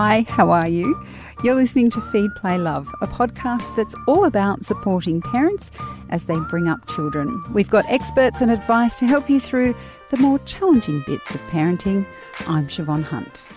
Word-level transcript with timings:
Hi, 0.00 0.24
how 0.28 0.50
are 0.50 0.68
you? 0.68 0.96
You're 1.42 1.56
listening 1.56 1.90
to 1.90 2.00
Feed 2.00 2.32
Play 2.36 2.56
Love, 2.56 2.86
a 3.02 3.08
podcast 3.08 3.74
that's 3.74 3.96
all 4.06 4.26
about 4.26 4.64
supporting 4.64 5.20
parents 5.20 5.72
as 6.10 6.26
they 6.26 6.38
bring 6.48 6.68
up 6.68 6.86
children. 6.86 7.42
We've 7.52 7.68
got 7.68 7.84
experts 7.88 8.40
and 8.40 8.48
advice 8.48 8.96
to 9.00 9.08
help 9.08 9.28
you 9.28 9.40
through 9.40 9.74
the 10.10 10.18
more 10.18 10.38
challenging 10.46 11.02
bits 11.04 11.34
of 11.34 11.40
parenting. 11.48 12.06
I'm 12.46 12.68
Siobhan 12.68 13.02
Hunt. 13.02 13.48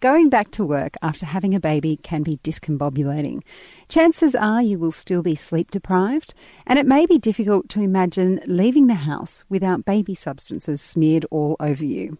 Going 0.00 0.30
back 0.30 0.50
to 0.52 0.64
work 0.64 0.94
after 1.02 1.26
having 1.26 1.54
a 1.54 1.60
baby 1.60 1.98
can 2.02 2.22
be 2.22 2.38
discombobulating. 2.38 3.42
Chances 3.86 4.34
are 4.34 4.62
you 4.62 4.78
will 4.78 4.92
still 4.92 5.20
be 5.20 5.34
sleep 5.34 5.70
deprived, 5.70 6.32
and 6.66 6.78
it 6.78 6.86
may 6.86 7.04
be 7.04 7.18
difficult 7.18 7.68
to 7.68 7.82
imagine 7.82 8.40
leaving 8.46 8.86
the 8.86 8.94
house 8.94 9.44
without 9.50 9.84
baby 9.84 10.14
substances 10.14 10.80
smeared 10.80 11.26
all 11.30 11.54
over 11.60 11.84
you. 11.84 12.16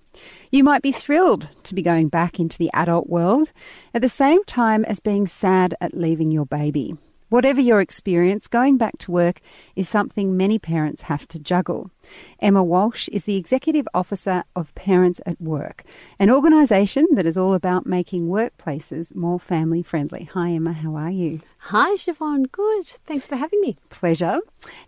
You 0.50 0.62
might 0.62 0.82
be 0.82 0.92
thrilled 0.92 1.48
to 1.62 1.74
be 1.74 1.80
going 1.80 2.10
back 2.10 2.38
into 2.38 2.58
the 2.58 2.70
adult 2.74 3.08
world 3.08 3.50
at 3.94 4.02
the 4.02 4.10
same 4.10 4.44
time 4.44 4.84
as 4.84 5.00
being 5.00 5.26
sad 5.26 5.74
at 5.80 5.96
leaving 5.96 6.30
your 6.30 6.44
baby. 6.44 6.98
Whatever 7.30 7.60
your 7.60 7.80
experience, 7.80 8.48
going 8.48 8.76
back 8.76 8.98
to 8.98 9.12
work 9.12 9.40
is 9.76 9.88
something 9.88 10.36
many 10.36 10.58
parents 10.58 11.02
have 11.02 11.28
to 11.28 11.38
juggle. 11.38 11.92
Emma 12.40 12.64
Walsh 12.64 13.06
is 13.12 13.24
the 13.24 13.36
Executive 13.36 13.86
Officer 13.94 14.42
of 14.56 14.74
Parents 14.74 15.20
at 15.24 15.40
Work, 15.40 15.84
an 16.18 16.28
organisation 16.28 17.06
that 17.12 17.26
is 17.26 17.38
all 17.38 17.54
about 17.54 17.86
making 17.86 18.26
workplaces 18.26 19.14
more 19.14 19.38
family 19.38 19.80
friendly. 19.80 20.24
Hi, 20.34 20.50
Emma, 20.50 20.72
how 20.72 20.96
are 20.96 21.12
you? 21.12 21.40
Hi, 21.58 21.94
Siobhan. 21.94 22.50
Good. 22.50 22.86
Thanks 23.06 23.28
for 23.28 23.36
having 23.36 23.60
me. 23.60 23.76
Pleasure. 23.90 24.40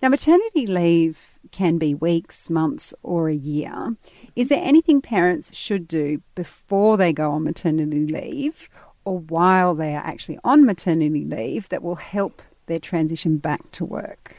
Now, 0.03 0.09
maternity 0.09 0.67
leave 0.67 1.39
can 1.53 1.79
be 1.79 1.95
weeks, 1.95 2.51
months, 2.51 2.93
or 3.05 3.29
a 3.29 3.35
year. 3.35 3.95
Is 4.35 4.49
there 4.49 4.65
anything 4.65 5.01
parents 5.01 5.55
should 5.55 5.87
do 5.87 6.23
before 6.35 6.97
they 6.97 7.13
go 7.13 7.31
on 7.31 7.45
maternity 7.45 8.05
leave 8.05 8.69
or 9.05 9.19
while 9.19 9.75
they 9.75 9.95
are 9.95 10.05
actually 10.05 10.39
on 10.45 10.65
maternity 10.65 11.25
leave 11.25 11.69
that 11.71 11.83
will 11.83 11.97
help 11.97 12.43
their 12.67 12.79
transition 12.79 13.39
back 13.39 13.71
to 13.73 13.85
work? 13.85 14.37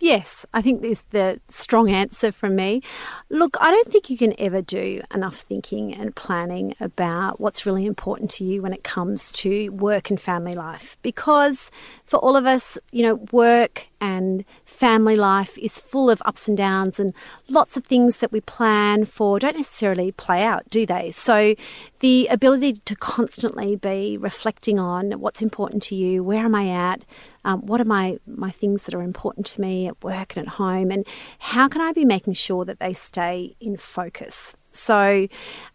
Yes, 0.00 0.46
I 0.54 0.62
think 0.62 0.84
is 0.84 1.02
the 1.10 1.40
strong 1.48 1.90
answer 1.90 2.30
from 2.30 2.54
me. 2.54 2.82
Look, 3.30 3.56
I 3.60 3.72
don't 3.72 3.90
think 3.90 4.08
you 4.08 4.16
can 4.16 4.32
ever 4.38 4.62
do 4.62 5.02
enough 5.12 5.40
thinking 5.40 5.92
and 5.92 6.14
planning 6.14 6.76
about 6.78 7.40
what's 7.40 7.66
really 7.66 7.84
important 7.84 8.30
to 8.32 8.44
you 8.44 8.62
when 8.62 8.72
it 8.72 8.84
comes 8.84 9.32
to 9.32 9.70
work 9.70 10.08
and 10.08 10.20
family 10.20 10.54
life 10.54 10.96
because 11.02 11.72
for 12.04 12.18
all 12.18 12.36
of 12.36 12.46
us, 12.46 12.78
you 12.92 13.02
know, 13.02 13.16
work 13.32 13.87
and 14.00 14.44
family 14.64 15.16
life 15.16 15.56
is 15.58 15.78
full 15.78 16.10
of 16.10 16.22
ups 16.24 16.48
and 16.48 16.56
downs 16.56 17.00
and 17.00 17.12
lots 17.48 17.76
of 17.76 17.84
things 17.84 18.18
that 18.18 18.32
we 18.32 18.40
plan 18.40 19.04
for 19.04 19.38
don't 19.38 19.56
necessarily 19.56 20.12
play 20.12 20.42
out, 20.42 20.68
do 20.70 20.86
they? 20.86 21.10
So 21.10 21.54
the 22.00 22.28
ability 22.28 22.74
to 22.84 22.96
constantly 22.96 23.76
be 23.76 24.16
reflecting 24.16 24.78
on 24.78 25.12
what's 25.12 25.42
important 25.42 25.82
to 25.84 25.94
you, 25.94 26.22
where 26.22 26.44
am 26.44 26.54
I 26.54 26.68
at, 26.68 27.04
um, 27.44 27.66
what 27.66 27.80
are 27.80 27.84
my, 27.84 28.18
my 28.26 28.50
things 28.50 28.84
that 28.84 28.94
are 28.94 29.02
important 29.02 29.46
to 29.46 29.60
me 29.60 29.86
at 29.86 30.02
work 30.02 30.36
and 30.36 30.46
at 30.46 30.54
home, 30.54 30.90
and 30.90 31.06
how 31.38 31.68
can 31.68 31.80
I 31.80 31.92
be 31.92 32.04
making 32.04 32.34
sure 32.34 32.64
that 32.64 32.80
they 32.80 32.92
stay 32.92 33.56
in 33.60 33.76
focus? 33.76 34.56
So, 34.72 35.26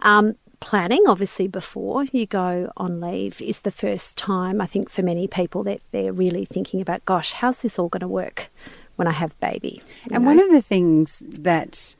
um, 0.01 0.35
planning, 0.63 1.03
obviously, 1.07 1.47
before 1.47 2.05
you 2.05 2.25
go 2.25 2.71
on 2.77 3.01
leave 3.01 3.41
is 3.41 3.59
the 3.59 3.71
first 3.71 4.17
time 4.17 4.61
I 4.61 4.65
think 4.65 4.89
for 4.89 5.03
many 5.03 5.27
people 5.27 5.61
that 5.65 5.81
they're 5.91 6.13
really 6.13 6.45
thinking 6.45 6.79
about, 6.79 7.03
gosh, 7.03 7.33
how's 7.33 7.59
this 7.59 7.77
all 7.77 7.89
going 7.89 7.99
to 7.99 8.07
work 8.07 8.49
when 8.95 9.05
I 9.05 9.11
have 9.11 9.37
baby? 9.41 9.83
And 10.05 10.23
know? 10.23 10.29
one 10.29 10.39
of 10.39 10.49
the 10.51 10.61
things 10.61 11.21
that 11.27 11.97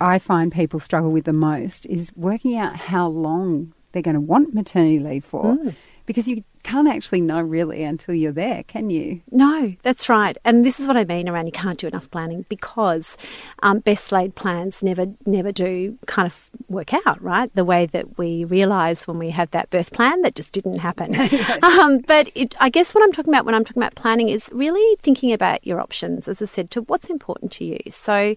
I 0.00 0.18
find 0.18 0.50
people 0.50 0.80
struggle 0.80 1.12
with 1.12 1.26
the 1.26 1.32
most 1.32 1.86
is 1.86 2.12
working 2.16 2.56
out 2.56 2.74
how 2.74 3.06
long 3.06 3.72
they're 3.92 4.02
going 4.02 4.14
to 4.14 4.20
want 4.20 4.52
maternity 4.52 4.98
leave 4.98 5.24
for. 5.24 5.44
Mm. 5.54 5.74
Because 6.06 6.28
you 6.28 6.44
can't 6.62 6.88
actually 6.88 7.20
know 7.20 7.40
really 7.40 7.84
until 7.84 8.14
you're 8.14 8.32
there, 8.32 8.64
can 8.64 8.90
you? 8.90 9.20
No, 9.30 9.74
that's 9.82 10.08
right. 10.08 10.36
And 10.44 10.64
this 10.64 10.80
is 10.80 10.88
what 10.88 10.96
I 10.96 11.04
mean 11.04 11.28
around 11.28 11.46
you 11.46 11.52
can't 11.52 11.78
do 11.78 11.86
enough 11.86 12.10
planning 12.10 12.44
because 12.48 13.16
um, 13.62 13.78
best 13.78 14.10
laid 14.10 14.34
plans 14.34 14.82
never 14.82 15.06
never 15.24 15.52
do 15.52 15.96
kind 16.06 16.26
of 16.26 16.50
work 16.68 16.92
out, 16.92 17.22
right? 17.22 17.54
The 17.54 17.64
way 17.64 17.86
that 17.86 18.18
we 18.18 18.44
realise 18.44 19.06
when 19.06 19.18
we 19.18 19.30
have 19.30 19.50
that 19.52 19.70
birth 19.70 19.92
plan 19.92 20.22
that 20.22 20.34
just 20.34 20.52
didn't 20.52 20.78
happen. 20.78 21.14
um, 21.62 21.98
but 21.98 22.30
it, 22.34 22.54
I 22.60 22.68
guess 22.68 22.94
what 22.94 23.04
I'm 23.04 23.12
talking 23.12 23.32
about 23.32 23.44
when 23.44 23.54
I'm 23.54 23.64
talking 23.64 23.82
about 23.82 23.94
planning 23.94 24.28
is 24.28 24.48
really 24.52 24.96
thinking 25.02 25.32
about 25.32 25.64
your 25.66 25.80
options, 25.80 26.26
as 26.26 26.42
I 26.42 26.46
said, 26.46 26.70
to 26.72 26.82
what's 26.82 27.10
important 27.10 27.52
to 27.52 27.64
you. 27.64 27.78
So 27.90 28.34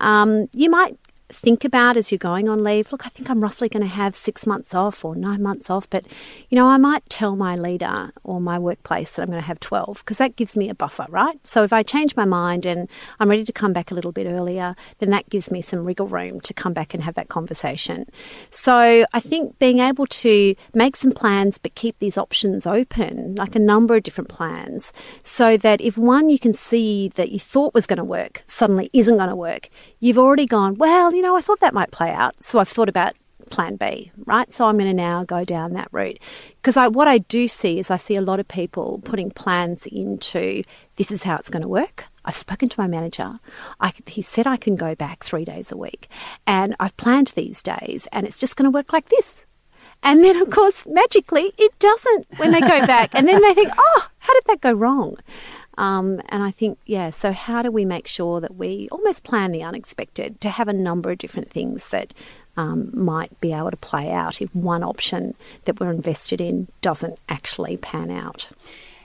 um, 0.00 0.48
you 0.52 0.68
might 0.68 0.98
think 1.30 1.64
about 1.64 1.96
as 1.96 2.10
you're 2.10 2.18
going 2.18 2.48
on 2.48 2.64
leave 2.64 2.90
look, 2.90 3.06
I 3.06 3.10
think 3.10 3.28
I'm 3.30 3.40
roughly 3.40 3.68
going 3.68 3.82
to 3.82 3.88
have 3.88 4.16
six 4.16 4.46
months 4.46 4.74
off 4.74 5.04
or 5.04 5.14
nine 5.14 5.42
months 5.42 5.70
off, 5.70 5.88
but 5.90 6.06
you 6.48 6.56
know, 6.56 6.68
I 6.68 6.76
might 6.78 7.08
tell 7.08 7.36
my 7.36 7.56
leader 7.56 8.12
or 8.24 8.40
my 8.40 8.58
workplace 8.58 9.16
that 9.16 9.22
I'm 9.22 9.28
going 9.28 9.40
to 9.40 9.46
have 9.46 9.60
12 9.60 9.98
because 9.98 10.18
that 10.18 10.36
gives 10.36 10.56
me 10.56 10.68
a 10.68 10.74
buffer, 10.74 11.06
right? 11.08 11.38
So 11.46 11.64
if 11.64 11.72
I 11.72 11.82
change 11.82 12.16
my 12.16 12.24
mind 12.24 12.66
and 12.66 12.88
I'm 13.20 13.28
ready 13.28 13.44
to 13.44 13.52
come 13.52 13.72
back 13.72 13.90
a 13.90 13.94
little 13.94 14.12
bit 14.12 14.26
earlier, 14.26 14.74
then 14.98 15.10
that 15.10 15.28
gives 15.28 15.50
me 15.50 15.60
some 15.60 15.84
wriggle 15.84 16.06
room 16.06 16.40
to 16.40 16.54
come 16.54 16.72
back 16.72 16.94
and 16.94 17.02
have 17.02 17.14
that 17.14 17.28
conversation. 17.28 18.06
So 18.50 19.04
I 19.12 19.20
think 19.20 19.58
being 19.58 19.80
able 19.80 20.06
to 20.06 20.54
make 20.74 20.96
some 20.96 21.12
plans 21.12 21.58
but 21.58 21.74
keep 21.74 21.98
these 21.98 22.16
options 22.16 22.66
open, 22.66 23.34
like 23.34 23.54
a 23.54 23.60
number 23.60 23.96
of 23.96 24.02
different 24.02 24.30
plans, 24.30 24.92
so 25.22 25.56
that 25.58 25.80
if 25.80 25.98
one 25.98 26.30
you 26.30 26.38
can 26.38 26.54
see 26.54 27.08
that 27.16 27.32
you 27.32 27.38
thought 27.38 27.74
was 27.74 27.86
going 27.86 27.98
to 27.98 28.04
work 28.04 28.42
suddenly 28.46 28.90
isn't 28.92 29.16
going 29.16 29.28
to 29.28 29.36
work, 29.36 29.68
you've 30.00 30.18
already 30.18 30.46
gone, 30.46 30.76
well, 30.76 31.14
you 31.18 31.22
know, 31.24 31.36
I 31.36 31.40
thought 31.40 31.58
that 31.58 31.74
might 31.74 31.90
play 31.90 32.12
out. 32.12 32.44
So 32.44 32.60
I've 32.60 32.68
thought 32.68 32.88
about 32.88 33.14
plan 33.50 33.74
B, 33.74 34.12
right? 34.24 34.52
So 34.52 34.66
I'm 34.66 34.78
going 34.78 34.88
to 34.88 34.94
now 34.94 35.24
go 35.24 35.44
down 35.44 35.72
that 35.72 35.88
route. 35.90 36.20
Because 36.62 36.76
I, 36.76 36.86
what 36.86 37.08
I 37.08 37.18
do 37.18 37.48
see 37.48 37.80
is 37.80 37.90
I 37.90 37.96
see 37.96 38.14
a 38.14 38.20
lot 38.20 38.38
of 38.38 38.46
people 38.46 39.00
putting 39.04 39.32
plans 39.32 39.84
into 39.86 40.62
this 40.94 41.10
is 41.10 41.24
how 41.24 41.34
it's 41.34 41.50
going 41.50 41.62
to 41.62 41.68
work. 41.68 42.04
I've 42.24 42.36
spoken 42.36 42.68
to 42.68 42.80
my 42.80 42.86
manager. 42.86 43.40
I, 43.80 43.92
he 44.06 44.22
said 44.22 44.46
I 44.46 44.58
can 44.58 44.76
go 44.76 44.94
back 44.94 45.24
three 45.24 45.44
days 45.44 45.72
a 45.72 45.76
week. 45.76 46.06
And 46.46 46.76
I've 46.78 46.96
planned 46.96 47.32
these 47.34 47.64
days 47.64 48.06
and 48.12 48.24
it's 48.24 48.38
just 48.38 48.54
going 48.54 48.70
to 48.70 48.70
work 48.70 48.92
like 48.92 49.08
this. 49.08 49.42
And 50.04 50.22
then, 50.22 50.40
of 50.40 50.50
course, 50.50 50.86
magically, 50.86 51.52
it 51.58 51.76
doesn't 51.80 52.28
when 52.36 52.52
they 52.52 52.60
go 52.60 52.86
back. 52.86 53.10
and 53.12 53.26
then 53.26 53.42
they 53.42 53.54
think, 53.54 53.72
oh, 53.76 54.08
how 54.18 54.34
did 54.34 54.44
that 54.46 54.60
go 54.60 54.70
wrong? 54.70 55.16
Um, 55.78 56.20
and 56.28 56.42
I 56.42 56.50
think, 56.50 56.78
yeah, 56.86 57.10
so 57.10 57.30
how 57.30 57.62
do 57.62 57.70
we 57.70 57.84
make 57.84 58.08
sure 58.08 58.40
that 58.40 58.56
we 58.56 58.88
almost 58.90 59.22
plan 59.22 59.52
the 59.52 59.62
unexpected 59.62 60.40
to 60.40 60.50
have 60.50 60.66
a 60.66 60.72
number 60.72 61.12
of 61.12 61.18
different 61.18 61.50
things 61.50 61.90
that 61.90 62.12
um, 62.56 62.90
might 62.92 63.40
be 63.40 63.52
able 63.52 63.70
to 63.70 63.76
play 63.76 64.10
out 64.10 64.42
if 64.42 64.52
one 64.52 64.82
option 64.82 65.36
that 65.66 65.78
we're 65.78 65.92
invested 65.92 66.40
in 66.40 66.66
doesn't 66.82 67.16
actually 67.28 67.76
pan 67.76 68.10
out? 68.10 68.48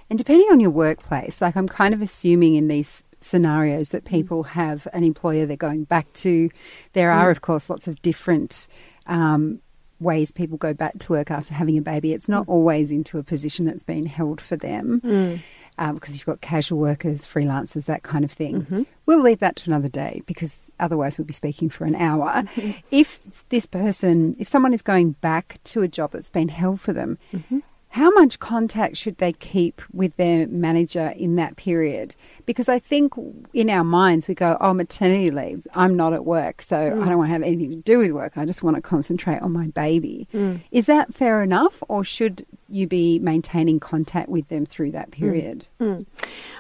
And 0.10 0.18
depending 0.18 0.48
on 0.52 0.60
your 0.60 0.72
workplace, 0.72 1.42
like 1.42 1.56
I'm 1.56 1.68
kind 1.68 1.94
of 1.94 2.02
assuming 2.02 2.56
in 2.56 2.70
these 2.70 3.04
scenarios 3.22 3.90
that 3.90 4.04
people 4.04 4.44
have 4.44 4.88
an 4.94 5.04
employer 5.04 5.46
they're 5.46 5.56
going 5.56 5.84
back 5.84 6.12
to. 6.14 6.50
There 6.94 7.12
are, 7.12 7.28
mm. 7.28 7.32
of 7.32 7.42
course, 7.42 7.70
lots 7.70 7.88
of 7.88 8.02
different 8.02 8.68
um, 9.06 9.60
ways 10.00 10.32
people 10.32 10.58
go 10.58 10.74
back 10.74 11.00
to 11.00 11.12
work 11.12 11.32
after 11.32 11.54
having 11.54 11.78
a 11.78 11.82
baby. 11.82 12.14
It's 12.14 12.30
not 12.30 12.46
mm. 12.46 12.50
always 12.50 12.92
into 12.92 13.18
a 13.18 13.24
position 13.24 13.66
that's 13.66 13.84
been 13.84 14.06
held 14.06 14.42
for 14.42 14.56
them. 14.56 15.02
Mm 15.02 15.40
um, 15.78 15.96
because 15.96 16.16
you've 16.16 16.26
got 16.26 16.42
casual 16.42 16.80
workers, 16.80 17.26
freelancers, 17.26 17.86
that 17.86 18.04
kind 18.04 18.24
of 18.24 18.32
thing. 18.32 18.64
Mm-hmm. 18.64 18.84
We'll 19.06 19.22
leave 19.22 19.40
that 19.40 19.56
to 19.58 19.70
another 19.70 19.90
day 19.90 20.22
because 20.26 20.72
otherwise 20.80 21.18
we'll 21.18 21.26
be 21.26 21.34
speaking 21.34 21.70
for 21.70 21.86
an 21.86 21.96
hour. 21.96 22.44
Mm-hmm. 22.44 22.72
If 22.92 23.46
this 23.50 23.66
person, 23.66 24.36
if 24.40 24.48
someone 24.48 24.74
is 24.74 24.82
going 24.82 25.14
back 25.14 25.60
to 25.66 25.82
a 25.82 25.88
job 25.88 26.12
that's 26.12 26.30
been 26.30 26.50
held 26.50 26.80
for 26.80 26.94
them, 26.94 27.18
mm-hmm. 27.32 27.60
How 27.94 28.10
much 28.10 28.40
contact 28.40 28.98
should 28.98 29.20
they 29.20 29.34
keep 29.34 29.80
with 29.94 30.16
their 30.16 30.48
manager 30.48 31.14
in 31.16 31.36
that 31.36 31.58
period? 31.58 32.16
Because 32.48 32.68
I 32.68 32.80
think 32.80 33.14
in 33.54 33.70
our 33.70 33.84
minds 33.84 34.28
we 34.28 34.34
go, 34.34 34.58
oh, 34.60 34.74
maternity 34.74 35.30
leave, 35.30 35.68
I'm 35.76 35.96
not 35.96 36.12
at 36.12 36.26
work, 36.26 36.64
so 36.64 36.76
mm. 36.76 37.04
I 37.04 37.06
don't 37.08 37.20
want 37.20 37.28
to 37.28 37.34
have 37.34 37.44
anything 37.44 37.70
to 37.70 37.76
do 37.76 38.00
with 38.00 38.10
work. 38.10 38.36
I 38.36 38.46
just 38.46 38.64
want 38.64 38.78
to 38.78 38.82
concentrate 38.82 39.44
on 39.44 39.52
my 39.52 39.68
baby. 39.68 40.28
Mm. 40.34 40.62
Is 40.72 40.88
that 40.88 41.14
fair 41.14 41.44
enough, 41.44 41.84
or 41.88 42.04
should 42.04 42.48
you 42.68 42.88
be 42.88 43.20
maintaining 43.20 43.80
contact 43.80 44.28
with 44.28 44.48
them 44.48 44.66
through 44.66 44.90
that 44.94 45.10
mm. 45.10 45.14
period? 45.14 45.68
Mm. 45.80 46.08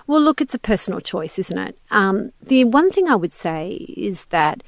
Well, 0.05 0.21
look, 0.21 0.39
it's 0.39 0.53
a 0.53 0.59
personal 0.59 0.99
choice, 0.99 1.39
isn't 1.39 1.57
it? 1.57 1.79
Um, 1.89 2.31
the 2.43 2.65
one 2.65 2.91
thing 2.91 3.07
I 3.07 3.15
would 3.15 3.33
say 3.33 3.87
is 3.97 4.25
that 4.25 4.61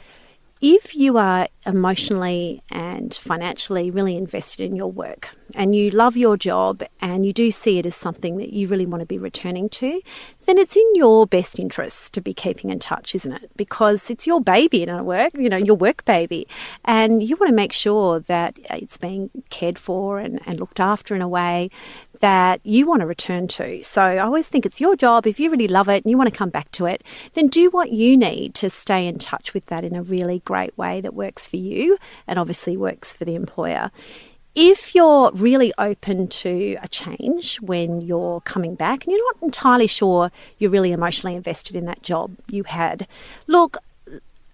if 0.62 0.96
you 0.96 1.18
are 1.18 1.48
emotionally 1.66 2.64
and 2.70 3.14
financially 3.14 3.92
really 3.92 4.16
invested 4.16 4.66
in 4.66 4.76
your 4.76 4.92
work 4.92 5.30
and 5.54 5.76
you 5.76 5.90
love 5.90 6.16
your 6.16 6.38
job 6.38 6.82
and 7.02 7.26
you 7.26 7.34
do 7.34 7.52
see 7.52 7.78
it 7.78 7.86
as 7.86 7.96
something 7.96 8.38
that 8.38 8.54
you 8.54 8.68
really 8.68 8.86
want 8.86 9.02
to 9.02 9.06
be 9.06 9.18
returning 9.18 9.68
to, 9.68 10.02
then 10.46 10.58
it's 10.58 10.76
in 10.76 10.96
your 10.96 11.28
best 11.28 11.60
interests 11.60 12.10
to 12.10 12.22
be 12.22 12.34
keeping 12.34 12.70
in 12.70 12.80
touch, 12.80 13.14
isn't 13.16 13.34
it? 13.34 13.52
Because 13.56 14.10
it's 14.10 14.26
your 14.26 14.40
baby 14.40 14.84
in 14.84 14.90
a 14.90 15.04
work, 15.04 15.36
you 15.38 15.50
know, 15.50 15.58
your 15.58 15.76
work 15.76 16.06
baby. 16.06 16.48
And 16.86 17.22
you 17.22 17.36
want 17.36 17.50
to 17.50 17.56
make 17.56 17.74
sure 17.74 18.20
that 18.22 18.58
it's 18.70 18.98
being 18.98 19.30
cared 19.50 19.78
for 19.78 20.20
and, 20.20 20.40
and 20.46 20.60
looked 20.60 20.80
after 20.80 21.16
in 21.16 21.22
a 21.22 21.28
way 21.28 21.70
that 22.20 22.60
you 22.64 22.88
want 22.88 23.02
to 23.02 23.06
return 23.06 23.48
to. 23.50 23.84
So 23.84 24.02
I 24.02 24.20
always 24.20 24.48
think 24.48 24.66
it's 24.66 24.82
your 24.82 24.96
job. 24.96 25.28
If 25.28 25.40
you 25.40 25.50
really 25.50 25.68
love 25.68 25.90
it 25.90 26.04
and 26.04 26.12
you 26.12 26.18
want 26.18 26.32
to 26.32 26.38
come 26.38 26.50
back 26.50 26.72
to 26.72 26.86
it, 26.86 27.04
then 27.34 27.48
do 27.48 27.70
what 27.70 27.92
you 27.92 28.18
need 28.18 28.54
to 28.56 28.70
stay 28.70 29.08
in 29.08 29.20
touch 29.20 29.54
with 29.54 29.66
that 29.68 29.84
in 29.84 29.96
a 29.96 30.02
really 30.02 30.40
great 30.46 30.78
way 30.78 31.02
that 31.02 31.14
works 31.14 31.48
for 31.48 31.58
you 31.58 31.98
and 32.28 32.40
obviously 32.40 32.78
works 32.78 33.14
for 33.14 33.26
the 33.26 33.36
employer. 33.36 33.92
if 34.56 34.96
you're 34.96 35.32
really 35.34 35.74
open 35.78 36.28
to 36.30 36.78
a 36.82 36.88
change 36.88 37.58
when 37.58 38.00
you're 38.00 38.40
coming 38.42 38.74
back 38.74 39.04
and 39.04 39.12
you're 39.12 39.34
not 39.34 39.44
entirely 39.44 39.86
sure 39.86 40.32
you're 40.58 40.72
really 40.72 40.94
emotionally 40.94 41.36
invested 41.36 41.76
in 41.76 41.86
that 41.86 42.02
job 42.02 42.32
you 42.50 42.64
had, 42.64 43.06
look, 43.48 43.78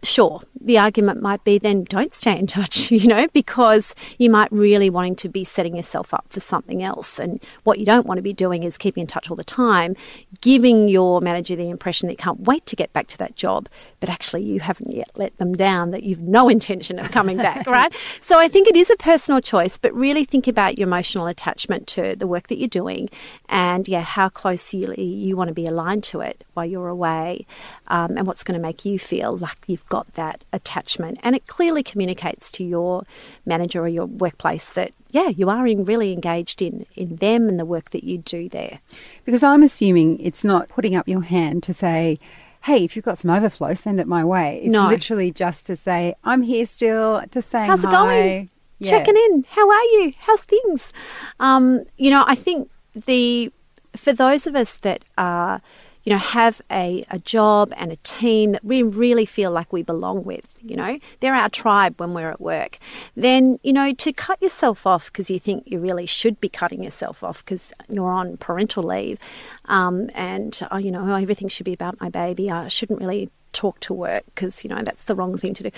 sure, 0.04 0.42
the 0.60 0.78
argument 0.78 1.22
might 1.22 1.44
be 1.44 1.58
then 1.58 1.84
don't 1.84 2.14
stay 2.14 2.38
in 2.38 2.48
touch, 2.48 2.92
you 2.92 3.08
know, 3.08 3.28
because 3.34 3.96
you 4.18 4.30
might 4.30 4.52
really 4.52 4.90
wanting 4.90 5.16
to 5.18 5.30
be 5.30 5.44
setting 5.44 5.76
yourself 5.76 6.14
up 6.14 6.26
for 6.30 6.40
something 6.40 6.84
else. 6.84 7.20
And 7.20 7.42
what 7.64 7.80
you 7.80 7.86
don't 7.86 8.06
want 8.06 8.18
to 8.18 8.22
be 8.22 8.34
doing 8.34 8.64
is 8.64 8.78
keeping 8.78 9.02
in 9.02 9.08
touch 9.08 9.30
all 9.30 9.36
the 9.36 9.44
time, 9.44 9.96
giving 10.42 10.88
your 10.88 11.22
manager 11.22 11.56
the 11.56 11.70
impression 11.70 12.08
that 12.08 12.14
you 12.14 12.18
can't 12.18 12.42
wait 12.42 12.66
to 12.68 12.76
get 12.76 12.94
back 12.94 13.08
to 13.08 13.18
that 13.20 13.36
job, 13.36 13.70
but 14.00 14.10
actually 14.10 14.44
you 14.44 14.60
haven't 14.60 14.92
yet 14.92 15.10
let 15.16 15.36
them 15.38 15.54
down, 15.54 15.92
that 15.92 16.04
you've 16.04 16.22
no 16.22 16.50
intention 16.62 17.00
of 17.00 17.12
coming 17.12 17.38
back, 17.38 17.68
right? 17.68 17.94
So 18.22 18.40
I 18.40 18.48
think 18.48 18.68
it 18.68 18.76
is 18.76 18.90
a 18.90 18.98
personal 18.98 19.42
choice, 19.42 19.78
but 19.78 19.94
really 19.94 20.26
think 20.26 20.48
about 20.48 20.78
your 20.78 20.88
emotional 20.88 21.28
attachment 21.28 21.88
to 21.88 22.16
the 22.16 22.28
work 22.28 22.48
that 22.48 22.58
you're 22.58 22.68
doing 22.68 23.10
and, 23.50 23.88
yeah, 23.88 24.02
how 24.02 24.30
closely 24.30 25.04
you 25.04 25.36
want 25.36 25.48
to 25.48 25.54
be 25.54 25.66
aligned 25.66 26.04
to 26.06 26.22
it 26.22 26.44
while 26.54 26.66
you're 26.66 26.88
away 26.88 27.46
um, 27.88 28.18
and 28.18 28.28
what's 28.28 28.44
going 28.44 28.60
to 28.60 28.62
make 28.62 28.86
you 28.86 28.98
feel 28.98 29.38
like 29.38 29.58
you've 29.68 29.88
got 29.96 30.14
that 30.14 30.44
attachment. 30.54 31.20
And 31.22 31.36
it 31.36 31.46
clearly 31.48 31.84
communicates 31.84 32.52
to 32.54 32.64
your 32.64 33.04
manager 33.46 33.82
or 33.82 33.88
your 33.90 34.06
workplace 34.06 34.66
that, 34.74 34.92
yeah, 35.10 35.28
you 35.28 35.50
are 35.50 35.68
in 35.68 35.84
really 35.86 36.14
engaged 36.14 36.62
in, 36.62 36.86
in 36.96 37.18
them 37.18 37.50
and 37.50 37.60
the 37.60 37.66
work 37.66 37.90
that 37.92 38.06
you 38.06 38.18
do 38.18 38.48
there. 38.50 38.80
Because 39.26 39.44
I'm 39.44 39.64
assuming 39.64 40.20
it's 40.20 40.44
not 40.46 40.70
putting 40.70 40.96
up 40.96 41.08
your 41.08 41.24
hand 41.24 41.62
to 41.64 41.74
say, 41.74 42.20
hey, 42.64 42.84
if 42.86 42.96
you've 42.96 43.04
got 43.06 43.18
some 43.18 43.32
overflow, 43.32 43.74
send 43.74 44.00
it 44.00 44.08
my 44.08 44.24
way. 44.24 44.62
It's 44.64 44.72
No. 44.72 44.88
literally 44.88 45.32
just 45.32 45.66
to 45.66 45.76
say, 45.76 46.16
I'm 46.24 46.42
here 46.44 46.66
still, 46.66 47.22
just 47.32 47.50
saying 47.50 47.70
How's 47.70 47.84
it 47.84 47.88
hi. 47.90 47.92
going? 47.92 48.50
Yeah. 48.80 48.92
Checking 48.92 49.16
in. 49.16 49.46
How 49.50 49.70
are 49.70 49.84
you? 49.96 50.14
How's 50.20 50.42
things? 50.42 50.94
Um, 51.40 51.84
you 51.98 52.10
know, 52.10 52.24
I 52.26 52.36
think 52.36 52.70
the 53.08 53.52
for 53.96 54.14
those 54.14 54.48
of 54.48 54.56
us 54.56 54.78
that 54.78 55.04
are, 55.18 55.62
you 56.04 56.12
know, 56.12 56.18
have 56.18 56.62
a, 56.72 57.04
a 57.10 57.20
job 57.20 57.74
and 57.78 57.92
a 57.92 57.96
team 57.98 58.54
that 58.54 58.64
we 58.64 58.82
really 58.82 59.26
feel 59.26 59.52
like 59.52 59.72
we 59.72 59.84
belong 59.84 60.24
with, 60.24 60.48
you 60.62 60.76
know, 60.76 60.98
they're 61.20 61.36
our 61.36 61.50
tribe 61.50 62.00
when 62.00 62.14
we're 62.14 62.32
at 62.32 62.42
work, 62.42 62.80
then, 63.16 63.60
you 63.64 63.74
know, 63.74 63.94
to 63.94 64.12
cut 64.12 64.42
yourself 64.42 64.88
off 64.88 65.12
because 65.12 65.30
you 65.30 65.40
think 65.40 65.64
you 65.66 65.80
really 65.80 66.06
should 66.06 66.42
be 66.42 66.50
cutting 66.50 66.84
yourself 66.84 67.24
off 67.24 67.46
because 67.46 67.74
you're 67.88 68.12
on 68.12 68.38
parental 68.38 68.84
leave 68.84 69.20
um, 69.66 70.10
and, 70.16 70.60
oh, 70.72 70.78
you 70.78 70.92
know, 70.92 71.16
everything 71.16 71.48
should 71.48 71.66
be 71.66 71.74
about 71.74 72.00
my 72.02 72.10
baby. 72.10 72.50
I 72.50 72.68
shouldn't 72.68 73.00
really 73.00 73.30
talk 73.54 73.80
to 73.82 73.94
work 73.94 74.24
because, 74.34 74.64
you 74.64 74.70
know, 74.70 74.82
that's 74.82 75.04
the 75.04 75.16
wrong 75.16 75.38
thing 75.38 75.54
to 75.56 75.64
do. 75.64 75.72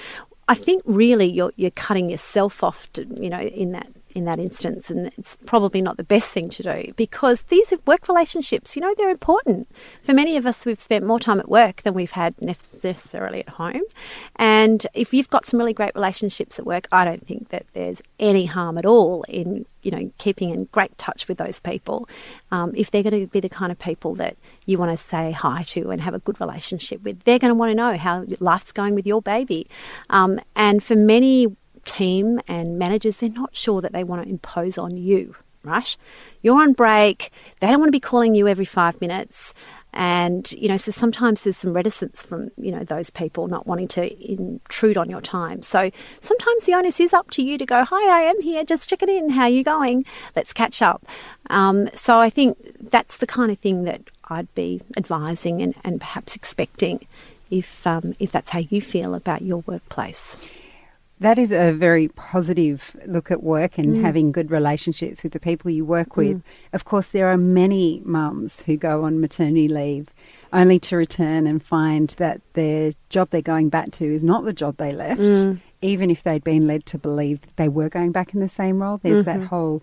I 0.47 0.55
think 0.55 0.83
really 0.85 1.25
you're 1.25 1.53
you're 1.55 1.71
cutting 1.71 2.09
yourself 2.09 2.63
off, 2.63 2.91
to, 2.93 3.05
you 3.05 3.29
know, 3.29 3.39
in 3.39 3.71
that 3.71 3.87
in 4.13 4.25
that 4.25 4.39
instance, 4.39 4.89
and 4.89 5.07
it's 5.17 5.37
probably 5.45 5.81
not 5.81 5.97
the 5.97 6.03
best 6.03 6.31
thing 6.31 6.49
to 6.49 6.63
do 6.63 6.93
because 6.95 7.43
these 7.43 7.73
work 7.85 8.07
relationships, 8.07 8.75
you 8.75 8.81
know, 8.81 8.93
they're 8.97 9.09
important. 9.09 9.67
For 10.03 10.13
many 10.13 10.37
of 10.37 10.45
us, 10.45 10.65
we've 10.65 10.79
spent 10.79 11.05
more 11.05 11.19
time 11.19 11.39
at 11.39 11.49
work 11.49 11.81
than 11.83 11.93
we've 11.93 12.11
had 12.11 12.35
necessarily 12.41 13.39
at 13.41 13.49
home, 13.49 13.81
and 14.35 14.85
if 14.93 15.13
you've 15.13 15.29
got 15.29 15.45
some 15.45 15.59
really 15.59 15.73
great 15.73 15.95
relationships 15.95 16.59
at 16.59 16.65
work, 16.65 16.87
I 16.91 17.05
don't 17.05 17.25
think 17.25 17.49
that 17.49 17.65
there's 17.73 18.01
any 18.19 18.45
harm 18.45 18.77
at 18.77 18.85
all 18.85 19.23
in 19.23 19.65
you 19.81 19.91
know 19.91 20.11
keeping 20.17 20.49
in 20.49 20.65
great 20.65 20.97
touch 20.97 21.27
with 21.27 21.37
those 21.37 21.59
people. 21.59 22.07
Um, 22.51 22.73
if 22.75 22.91
they're 22.91 23.03
going 23.03 23.19
to 23.21 23.27
be 23.27 23.39
the 23.39 23.49
kind 23.49 23.71
of 23.71 23.79
people 23.79 24.15
that 24.15 24.37
you 24.65 24.77
want 24.77 24.97
to 24.97 25.03
say 25.03 25.31
hi 25.31 25.63
to 25.63 25.89
and 25.91 26.01
have 26.01 26.13
a 26.13 26.19
good 26.19 26.39
relationship 26.39 27.03
with, 27.03 27.23
they're 27.23 27.39
going 27.39 27.49
to 27.49 27.55
want 27.55 27.71
to 27.71 27.75
know 27.75 27.97
how 27.97 28.25
life's 28.39 28.71
going 28.71 28.95
with 28.95 29.05
your 29.05 29.21
baby. 29.21 29.67
Um, 30.09 30.39
and 30.55 30.83
for 30.83 30.95
many 30.95 31.55
team 31.85 32.39
and 32.47 32.77
managers, 32.77 33.17
they're 33.17 33.29
not 33.29 33.55
sure 33.55 33.81
that 33.81 33.93
they 33.93 34.03
want 34.03 34.23
to 34.23 34.29
impose 34.29 34.77
on 34.77 34.97
you, 34.97 35.35
right? 35.63 35.95
You're 36.41 36.61
on 36.61 36.73
break, 36.73 37.31
they 37.59 37.67
don't 37.67 37.79
want 37.79 37.89
to 37.89 37.91
be 37.91 37.99
calling 37.99 38.35
you 38.35 38.47
every 38.47 38.65
five 38.65 38.99
minutes. 39.01 39.53
And, 39.95 40.51
you 40.53 40.67
know, 40.69 40.77
so 40.77 40.91
sometimes 40.91 41.41
there's 41.41 41.57
some 41.57 41.71
reticence 41.71 42.23
from, 42.23 42.49
you 42.57 42.71
know, 42.71 42.83
those 42.83 43.11
people 43.11 43.47
not 43.47 43.67
wanting 43.67 43.87
to 43.89 44.31
intrude 44.31 44.97
on 44.97 45.07
your 45.07 45.21
time. 45.21 45.61
So 45.61 45.91
sometimes 46.19 46.63
the 46.63 46.73
onus 46.73 46.99
is 46.99 47.13
up 47.13 47.29
to 47.31 47.43
you 47.43 47.59
to 47.59 47.65
go, 47.65 47.83
hi, 47.83 48.19
I 48.19 48.21
am 48.21 48.41
here, 48.41 48.63
just 48.63 48.89
checking 48.89 49.09
in. 49.09 49.29
How 49.29 49.45
you 49.45 49.63
going? 49.63 50.03
Let's 50.35 50.51
catch 50.51 50.81
up. 50.81 51.05
Um, 51.51 51.89
so 51.93 52.19
I 52.19 52.31
think 52.31 52.57
that's 52.89 53.17
the 53.17 53.27
kind 53.27 53.51
of 53.51 53.59
thing 53.59 53.83
that 53.83 54.01
I'd 54.29 54.53
be 54.55 54.81
advising 54.97 55.61
and, 55.61 55.75
and 55.83 55.99
perhaps 55.99 56.35
expecting 56.35 57.05
if, 57.51 57.85
um, 57.85 58.13
if 58.17 58.31
that's 58.31 58.49
how 58.49 58.59
you 58.59 58.81
feel 58.81 59.13
about 59.13 59.43
your 59.43 59.63
workplace. 59.67 60.37
That 61.23 61.39
is 61.39 61.51
a 61.53 61.71
very 61.71 62.09
positive 62.09 62.95
look 63.07 63.31
at 63.31 63.41
work 63.41 63.77
and 63.77 63.95
Mm. 63.95 64.01
having 64.01 64.31
good 64.33 64.51
relationships 64.51 65.23
with 65.23 65.31
the 65.31 65.39
people 65.39 65.71
you 65.71 65.85
work 65.85 66.17
with. 66.17 66.43
Of 66.73 66.83
course, 66.83 67.07
there 67.07 67.27
are 67.31 67.37
many 67.37 68.01
mums 68.03 68.59
who 68.65 68.75
go 68.75 69.03
on 69.05 69.21
maternity 69.21 69.69
leave 69.69 70.09
only 70.51 70.79
to 70.87 70.97
return 70.97 71.47
and 71.47 71.63
find 71.63 72.09
that 72.17 72.41
their 72.59 72.91
job 73.09 73.29
they're 73.29 73.41
going 73.41 73.69
back 73.69 73.91
to 73.99 74.05
is 74.05 74.21
not 74.23 74.43
the 74.43 74.51
job 74.51 74.75
they 74.77 74.91
left, 74.91 75.21
Mm. 75.21 75.59
even 75.81 76.11
if 76.11 76.23
they'd 76.23 76.43
been 76.43 76.67
led 76.67 76.85
to 76.87 76.97
believe 76.97 77.39
they 77.55 77.69
were 77.69 77.87
going 77.89 78.11
back 78.11 78.33
in 78.33 78.41
the 78.41 78.49
same 78.49 78.81
role. 78.81 78.99
There's 79.01 79.23
that 79.23 79.43
whole 79.43 79.81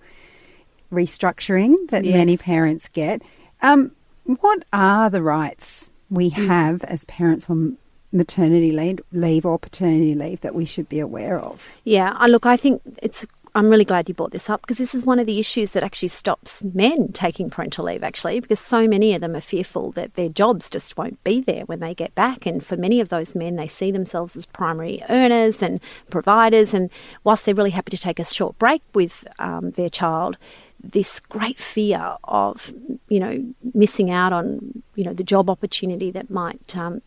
restructuring 0.92 1.74
that 1.88 2.04
many 2.04 2.34
Mm-hmm. 2.36 2.44
Parents 2.52 2.88
get. 2.92 3.22
Um, 3.62 3.92
what 4.24 4.64
are 4.72 5.08
the 5.10 5.22
rights 5.22 5.90
we 6.10 6.30
Mm. 6.32 6.46
have 6.48 6.84
as 6.84 7.04
parents 7.06 7.48
on 7.48 7.78
maternity 8.12 8.72
leave, 8.72 9.00
leave 9.12 9.46
or 9.46 9.58
paternity 9.58 10.14
leave 10.14 10.40
that 10.40 10.54
we 10.54 10.64
should 10.64 10.88
be 10.88 11.00
aware 11.00 11.38
of? 11.38 11.68
Yeah, 11.84 12.12
I 12.16 12.26
look, 12.26 12.46
I 12.46 12.56
think 12.56 12.82
it's. 13.02 13.26
I'm 13.52 13.68
really 13.68 13.84
glad 13.84 14.08
you 14.08 14.14
brought 14.14 14.30
this 14.30 14.48
up 14.48 14.60
because 14.60 14.78
this 14.78 14.94
is 14.94 15.02
one 15.02 15.18
of 15.18 15.26
the 15.26 15.40
issues 15.40 15.72
that 15.72 15.82
actually 15.82 16.10
stops 16.10 16.62
men 16.62 17.10
taking 17.12 17.50
parental 17.50 17.84
leave, 17.86 18.04
actually, 18.04 18.38
because 18.38 18.60
so 18.60 18.86
many 18.86 19.12
of 19.12 19.20
them 19.20 19.34
are 19.34 19.40
fearful 19.40 19.90
that 19.92 20.14
their 20.14 20.28
jobs 20.28 20.70
just 20.70 20.96
won't 20.96 21.22
be 21.24 21.40
there 21.40 21.62
when 21.62 21.80
they 21.80 21.92
get 21.92 22.14
back. 22.14 22.46
And 22.46 22.64
for 22.64 22.76
many 22.76 23.00
of 23.00 23.08
those 23.08 23.34
men, 23.34 23.56
they 23.56 23.66
see 23.66 23.90
themselves 23.90 24.36
as 24.36 24.46
primary 24.46 25.02
earners 25.08 25.62
and 25.64 25.80
providers. 26.10 26.72
And 26.72 26.90
whilst 27.24 27.44
they're 27.44 27.52
really 27.56 27.70
happy 27.70 27.90
to 27.90 28.00
take 28.00 28.20
a 28.20 28.24
short 28.24 28.56
break 28.56 28.82
with 28.94 29.26
um, 29.40 29.72
their 29.72 29.90
child, 29.90 30.36
this 30.82 31.18
great 31.18 31.58
fear 31.58 32.16
of, 32.22 32.72
you 33.08 33.18
know, 33.18 33.44
missing 33.74 34.12
out 34.12 34.32
on, 34.32 34.84
you 34.94 35.02
know, 35.02 35.12
the 35.12 35.24
job 35.24 35.50
opportunity 35.50 36.12
that 36.12 36.30
might 36.30 36.76
um, 36.76 37.02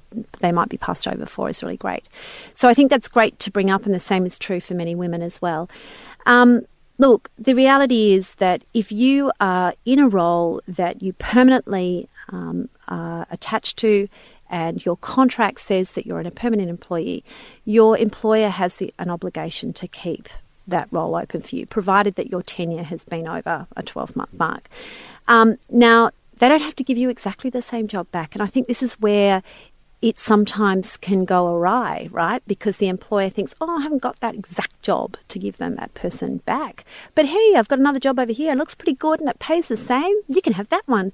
be, 0.00 0.02
they 0.40 0.52
might 0.52 0.68
be 0.68 0.76
passed 0.76 1.06
over 1.06 1.26
for 1.26 1.48
is 1.48 1.62
really 1.62 1.76
great. 1.76 2.04
So 2.54 2.68
I 2.68 2.74
think 2.74 2.90
that's 2.90 3.08
great 3.08 3.38
to 3.40 3.50
bring 3.50 3.70
up, 3.70 3.84
and 3.86 3.94
the 3.94 4.00
same 4.00 4.26
is 4.26 4.38
true 4.38 4.60
for 4.60 4.74
many 4.74 4.94
women 4.94 5.22
as 5.22 5.42
well. 5.42 5.68
Um, 6.26 6.62
look, 6.98 7.30
the 7.38 7.54
reality 7.54 8.12
is 8.12 8.36
that 8.36 8.62
if 8.72 8.92
you 8.92 9.32
are 9.40 9.74
in 9.84 9.98
a 9.98 10.08
role 10.08 10.60
that 10.66 11.02
you 11.02 11.12
permanently 11.14 12.08
um, 12.28 12.68
are 12.88 13.26
attached 13.30 13.78
to, 13.78 14.08
and 14.48 14.84
your 14.84 14.96
contract 14.98 15.60
says 15.60 15.92
that 15.92 16.06
you're 16.06 16.20
a 16.20 16.30
permanent 16.30 16.68
employee, 16.68 17.24
your 17.64 17.96
employer 17.96 18.50
has 18.50 18.76
the, 18.76 18.92
an 18.98 19.08
obligation 19.08 19.72
to 19.72 19.88
keep 19.88 20.28
that 20.66 20.88
role 20.90 21.16
open 21.16 21.40
for 21.40 21.56
you, 21.56 21.66
provided 21.66 22.14
that 22.16 22.30
your 22.30 22.42
tenure 22.42 22.84
has 22.84 23.02
been 23.04 23.26
over 23.26 23.66
a 23.76 23.82
12 23.82 24.14
month 24.14 24.32
mark. 24.34 24.68
Um, 25.26 25.56
now, 25.70 26.10
they 26.38 26.48
don't 26.48 26.62
have 26.62 26.76
to 26.76 26.84
give 26.84 26.98
you 26.98 27.08
exactly 27.08 27.50
the 27.50 27.62
same 27.62 27.86
job 27.86 28.10
back. 28.10 28.34
And 28.34 28.42
I 28.42 28.46
think 28.46 28.66
this 28.66 28.82
is 28.82 28.94
where 28.94 29.42
it 30.02 30.18
sometimes 30.18 30.96
can 30.96 31.24
go 31.24 31.46
awry, 31.46 32.08
right? 32.10 32.42
Because 32.48 32.78
the 32.78 32.88
employer 32.88 33.30
thinks, 33.30 33.54
oh, 33.60 33.78
I 33.78 33.82
haven't 33.82 34.02
got 34.02 34.18
that 34.18 34.34
exact 34.34 34.82
job 34.82 35.16
to 35.28 35.38
give 35.38 35.58
them 35.58 35.76
that 35.76 35.94
person 35.94 36.38
back. 36.38 36.84
But 37.14 37.26
hey, 37.26 37.54
I've 37.56 37.68
got 37.68 37.78
another 37.78 38.00
job 38.00 38.18
over 38.18 38.32
here. 38.32 38.50
It 38.50 38.58
looks 38.58 38.74
pretty 38.74 38.94
good 38.94 39.20
and 39.20 39.28
it 39.28 39.38
pays 39.38 39.68
the 39.68 39.76
same. 39.76 40.14
You 40.26 40.42
can 40.42 40.54
have 40.54 40.68
that 40.70 40.86
one. 40.86 41.12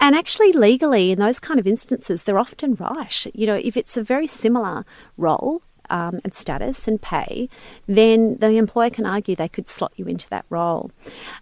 And 0.00 0.16
actually, 0.16 0.52
legally, 0.52 1.12
in 1.12 1.18
those 1.18 1.38
kind 1.38 1.60
of 1.60 1.66
instances, 1.66 2.22
they're 2.22 2.38
often 2.38 2.76
right. 2.76 3.26
You 3.34 3.46
know, 3.46 3.60
if 3.62 3.76
it's 3.76 3.98
a 3.98 4.02
very 4.02 4.26
similar 4.26 4.86
role, 5.18 5.62
um, 5.90 6.20
and 6.22 6.32
status 6.32 6.86
and 6.86 7.02
pay, 7.02 7.48
then 7.88 8.36
the 8.38 8.50
employer 8.56 8.90
can 8.90 9.04
argue 9.04 9.34
they 9.34 9.48
could 9.48 9.68
slot 9.68 9.92
you 9.96 10.06
into 10.06 10.28
that 10.30 10.44
role. 10.48 10.92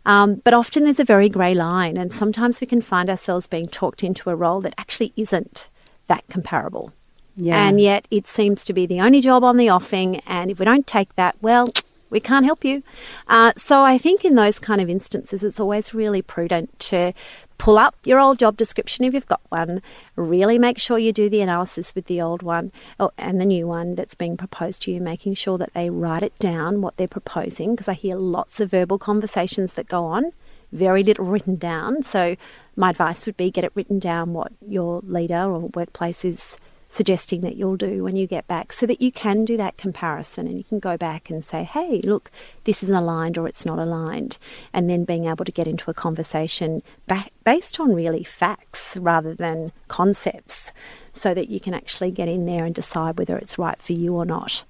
Um, 0.07 0.37
but 0.37 0.55
often 0.55 0.85
there's 0.85 0.99
a 0.99 1.05
very 1.05 1.29
grey 1.29 1.53
line, 1.53 1.99
and 1.99 2.11
sometimes 2.11 2.61
we 2.61 2.67
can 2.67 2.81
find 2.81 3.11
ourselves 3.11 3.47
being 3.47 3.69
talked 3.69 4.03
into 4.03 4.31
a 4.31 4.35
role 4.35 4.63
that 4.63 4.75
actually 4.79 5.13
isn't 5.17 5.69
that 6.09 6.25
comparable. 6.29 6.93
Yeah. 7.37 7.69
And 7.69 7.81
yet 7.81 8.09
it 8.11 8.27
seems 8.27 8.65
to 8.65 8.73
be 8.73 8.85
the 8.85 9.01
only 9.01 9.21
job 9.21 9.45
on 9.45 9.57
the 9.57 9.71
offing, 9.71 10.17
and 10.27 10.51
if 10.51 10.59
we 10.59 10.65
don't 10.65 10.87
take 10.87 11.15
that, 11.15 11.37
well, 11.41 11.73
we 12.11 12.21
can't 12.21 12.45
help 12.45 12.65
you. 12.65 12.83
Uh, 13.29 13.53
so 13.57 13.85
I 13.85 13.99
think 13.99 14.25
in 14.25 14.35
those 14.35 14.59
kind 14.59 14.81
of 14.81 14.89
instances, 14.89 15.45
it's 15.45 15.61
always 15.61 15.95
really 15.95 16.23
prudent 16.23 16.77
to 16.81 17.13
pull 17.59 17.77
up 17.77 17.97
your 18.05 18.19
old 18.19 18.39
job 18.39 18.57
description 18.57 19.05
if 19.05 19.13
you've 19.13 19.27
got 19.27 19.43
one. 19.51 19.83
Really 20.17 20.59
make 20.59 20.79
sure 20.79 20.99
you 20.99 21.13
do 21.13 21.29
the 21.29 21.43
analysis 21.43 21.95
with 21.95 22.07
the 22.07 22.21
old 22.21 22.43
one 22.43 22.73
oh, 22.99 23.11
and 23.19 23.41
the 23.41 23.45
new 23.45 23.67
one 23.67 23.95
that's 23.95 24.15
being 24.15 24.37
proposed 24.37 24.83
to 24.83 24.91
you, 24.91 25.01
making 25.01 25.35
sure 25.35 25.59
that 25.59 25.75
they 25.75 25.91
write 25.91 26.23
it 26.23 26.39
down 26.39 26.81
what 26.81 26.97
they're 26.97 27.09
proposing, 27.09 27.73
because 27.73 27.89
I 27.89 27.95
hear 27.95 28.17
lots 28.17 28.59
of 28.59 28.71
verbal 28.71 28.99
conversations 28.99 29.75
that 29.75 29.87
go 29.87 30.05
on, 30.05 30.33
very 30.73 31.03
little 31.03 31.25
written 31.25 31.57
down. 31.57 32.03
So 32.03 32.37
my 32.77 32.91
advice 32.91 33.27
would 33.27 33.37
be 33.37 33.51
get 33.51 33.65
it 33.65 33.73
written 33.75 33.99
down 33.99 34.33
what 34.33 34.53
your 34.67 35.01
leader 35.05 35.43
or 35.43 35.61
workplace 35.75 36.25
is 36.25 36.57
suggesting 36.91 37.43
that 37.43 37.57
you'll 37.57 37.77
do 37.77 38.03
when 38.03 38.17
you 38.17 38.27
get 38.27 38.47
back 38.47 38.73
so 38.73 38.87
that 38.87 39.01
you 39.01 39.13
can 39.13 39.45
do 39.45 39.57
that 39.57 39.77
comparison 39.77 40.47
and 40.47 40.57
you 40.57 40.65
can 40.65 40.79
go 40.79 40.97
back 40.97 41.29
and 41.29 41.45
say, 41.45 41.63
hey, 41.63 42.01
look, 42.03 42.31
this 42.65 42.83
is 42.83 42.89
aligned 42.89 43.37
or 43.37 43.47
it's 43.47 43.67
not 43.67 43.79
aligned. 43.79 44.39
And 44.73 44.89
then 44.89 45.05
being 45.05 45.27
able 45.27 45.45
to 45.45 45.53
get 45.53 45.69
into 45.69 45.91
a 45.91 45.95
conversation 45.95 46.83
back, 47.07 47.31
based 47.45 47.79
on 47.79 47.95
really 47.95 48.25
facts 48.25 48.97
rather 48.97 49.35
than 49.35 49.73
concepts 49.89 50.73
so 51.13 51.35
that 51.35 51.49
you 51.49 51.61
can 51.61 51.75
actually 51.75 52.11
get 52.11 52.29
in 52.29 52.47
there 52.47 52.65
and 52.65 52.75
decide 52.75 53.19
whether 53.19 53.37
it's 53.37 53.59
right 53.59 53.81
for 53.83 53.93
you 53.93 54.15
or 54.15 54.25
not. 54.25 54.65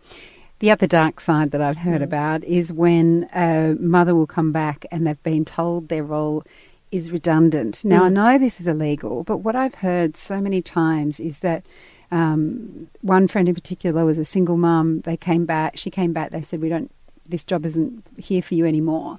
The 0.61 0.71
other 0.71 0.87
dark 0.87 1.21
side 1.21 1.53
that 1.53 1.61
I've 1.61 1.77
heard 1.77 2.01
mm. 2.01 2.05
about 2.05 2.43
is 2.45 2.73
when 2.73 3.29
a 3.35 3.77
mother 3.79 4.15
will 4.15 4.27
come 4.27 4.51
back 4.51 4.85
and 4.91 5.07
they've 5.07 5.23
been 5.23 5.45
told 5.45 5.89
their 5.89 6.03
role 6.03 6.43
is 6.91 7.13
redundant. 7.13 7.85
Now, 7.85 8.03
mm. 8.03 8.07
I 8.07 8.09
know 8.09 8.39
this 8.39 8.61
is 8.61 8.67
illegal, 8.67 9.23
but 9.23 9.39
what 9.39 9.55
I've 9.55 9.77
heard 9.77 10.17
so 10.17 10.41
many 10.41 10.63
times 10.63 11.21
is 11.21 11.41
that 11.41 11.65
um, 12.11 12.89
one 13.03 13.29
friend 13.29 13.49
in 13.49 13.55
particular 13.55 14.05
was 14.05 14.19
a 14.19 14.25
single 14.25 14.57
mum. 14.57 15.01
They 15.01 15.17
came 15.17 15.45
back, 15.45 15.77
she 15.77 15.91
came 15.91 16.13
back, 16.13 16.31
they 16.31 16.43
said, 16.43 16.61
We 16.61 16.69
don't, 16.69 16.91
this 17.29 17.45
job 17.45 17.65
isn't 17.67 18.05
here 18.17 18.43
for 18.43 18.55
you 18.55 18.65
anymore. 18.65 19.19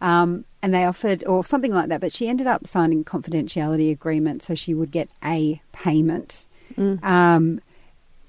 Um, 0.00 0.44
and 0.62 0.72
they 0.72 0.84
offered, 0.84 1.24
or 1.24 1.44
something 1.44 1.72
like 1.72 1.88
that, 1.88 2.00
but 2.00 2.12
she 2.12 2.28
ended 2.28 2.46
up 2.46 2.66
signing 2.66 3.04
confidentiality 3.04 3.90
agreement 3.90 4.42
so 4.42 4.54
she 4.54 4.74
would 4.74 4.92
get 4.92 5.08
a 5.24 5.60
payment. 5.72 6.46
Mm. 6.76 7.02
Um, 7.02 7.60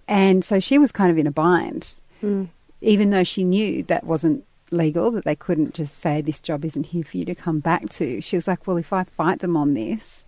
and 0.08 0.44
so 0.44 0.60
she 0.60 0.80
was 0.80 0.92
kind 0.92 1.12
of 1.12 1.18
in 1.18 1.28
a 1.28 1.32
bind, 1.32 1.94
mm. 2.22 2.48
even 2.82 3.10
though 3.10 3.24
she 3.24 3.44
knew 3.44 3.84
that 3.84 4.04
wasn't 4.04 4.46
legal, 4.72 5.12
that 5.12 5.26
they 5.26 5.36
couldn't 5.36 5.74
just 5.74 5.98
say, 5.98 6.22
This 6.22 6.40
job 6.40 6.66
isn't 6.66 6.88
here 6.88 7.04
for 7.04 7.18
you 7.18 7.26
to 7.26 7.36
come 7.36 7.60
back 7.60 7.90
to. 7.90 8.22
She 8.22 8.36
was 8.36 8.48
like, 8.48 8.68
Well, 8.68 8.78
if 8.78 8.94
I 8.94 9.04
fight 9.04 9.40
them 9.40 9.58
on 9.58 9.74
this, 9.74 10.26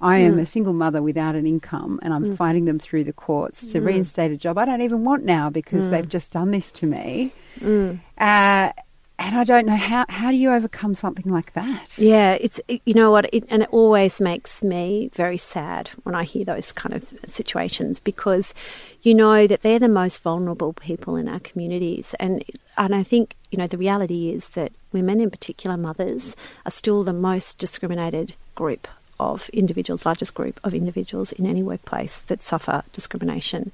I 0.00 0.18
am 0.18 0.36
mm. 0.36 0.40
a 0.40 0.46
single 0.46 0.72
mother 0.72 1.02
without 1.02 1.34
an 1.34 1.46
income 1.46 2.00
and 2.02 2.14
I'm 2.14 2.24
mm. 2.24 2.36
fighting 2.36 2.64
them 2.64 2.78
through 2.78 3.04
the 3.04 3.12
courts 3.12 3.70
to 3.72 3.80
mm. 3.80 3.86
reinstate 3.86 4.32
a 4.32 4.36
job 4.36 4.56
I 4.56 4.64
don't 4.64 4.80
even 4.80 5.04
want 5.04 5.24
now 5.24 5.50
because 5.50 5.84
mm. 5.84 5.90
they've 5.90 6.08
just 6.08 6.32
done 6.32 6.52
this 6.52 6.72
to 6.72 6.86
me. 6.86 7.32
Mm. 7.58 8.00
Uh, 8.16 8.72
and 9.20 9.36
I 9.36 9.44
don't 9.44 9.66
know 9.66 9.76
how 9.76 10.06
how 10.08 10.30
do 10.30 10.36
you 10.36 10.50
overcome 10.50 10.94
something 10.94 11.30
like 11.30 11.52
that? 11.52 11.98
Yeah, 11.98 12.32
it's 12.32 12.58
you 12.66 12.94
know 12.94 13.10
what, 13.10 13.32
it, 13.32 13.44
and 13.50 13.62
it 13.62 13.68
always 13.70 14.20
makes 14.20 14.62
me 14.62 15.10
very 15.12 15.36
sad 15.36 15.88
when 16.02 16.14
I 16.14 16.24
hear 16.24 16.44
those 16.44 16.72
kind 16.72 16.94
of 16.94 17.14
situations 17.26 18.00
because 18.00 18.54
you 19.02 19.14
know 19.14 19.46
that 19.46 19.62
they're 19.62 19.78
the 19.78 19.88
most 19.88 20.22
vulnerable 20.22 20.72
people 20.72 21.16
in 21.16 21.28
our 21.28 21.40
communities, 21.40 22.14
and 22.18 22.42
and 22.78 22.94
I 22.94 23.02
think 23.02 23.36
you 23.50 23.58
know 23.58 23.66
the 23.66 23.78
reality 23.78 24.30
is 24.30 24.48
that 24.48 24.72
women, 24.90 25.20
in 25.20 25.30
particular 25.30 25.76
mothers, 25.76 26.34
are 26.64 26.72
still 26.72 27.04
the 27.04 27.12
most 27.12 27.58
discriminated 27.58 28.34
group 28.54 28.88
of 29.20 29.48
individuals, 29.50 30.06
largest 30.06 30.34
group 30.34 30.58
of 30.64 30.74
individuals 30.74 31.30
in 31.32 31.46
any 31.46 31.62
workplace 31.62 32.18
that 32.22 32.42
suffer 32.42 32.82
discrimination. 32.92 33.70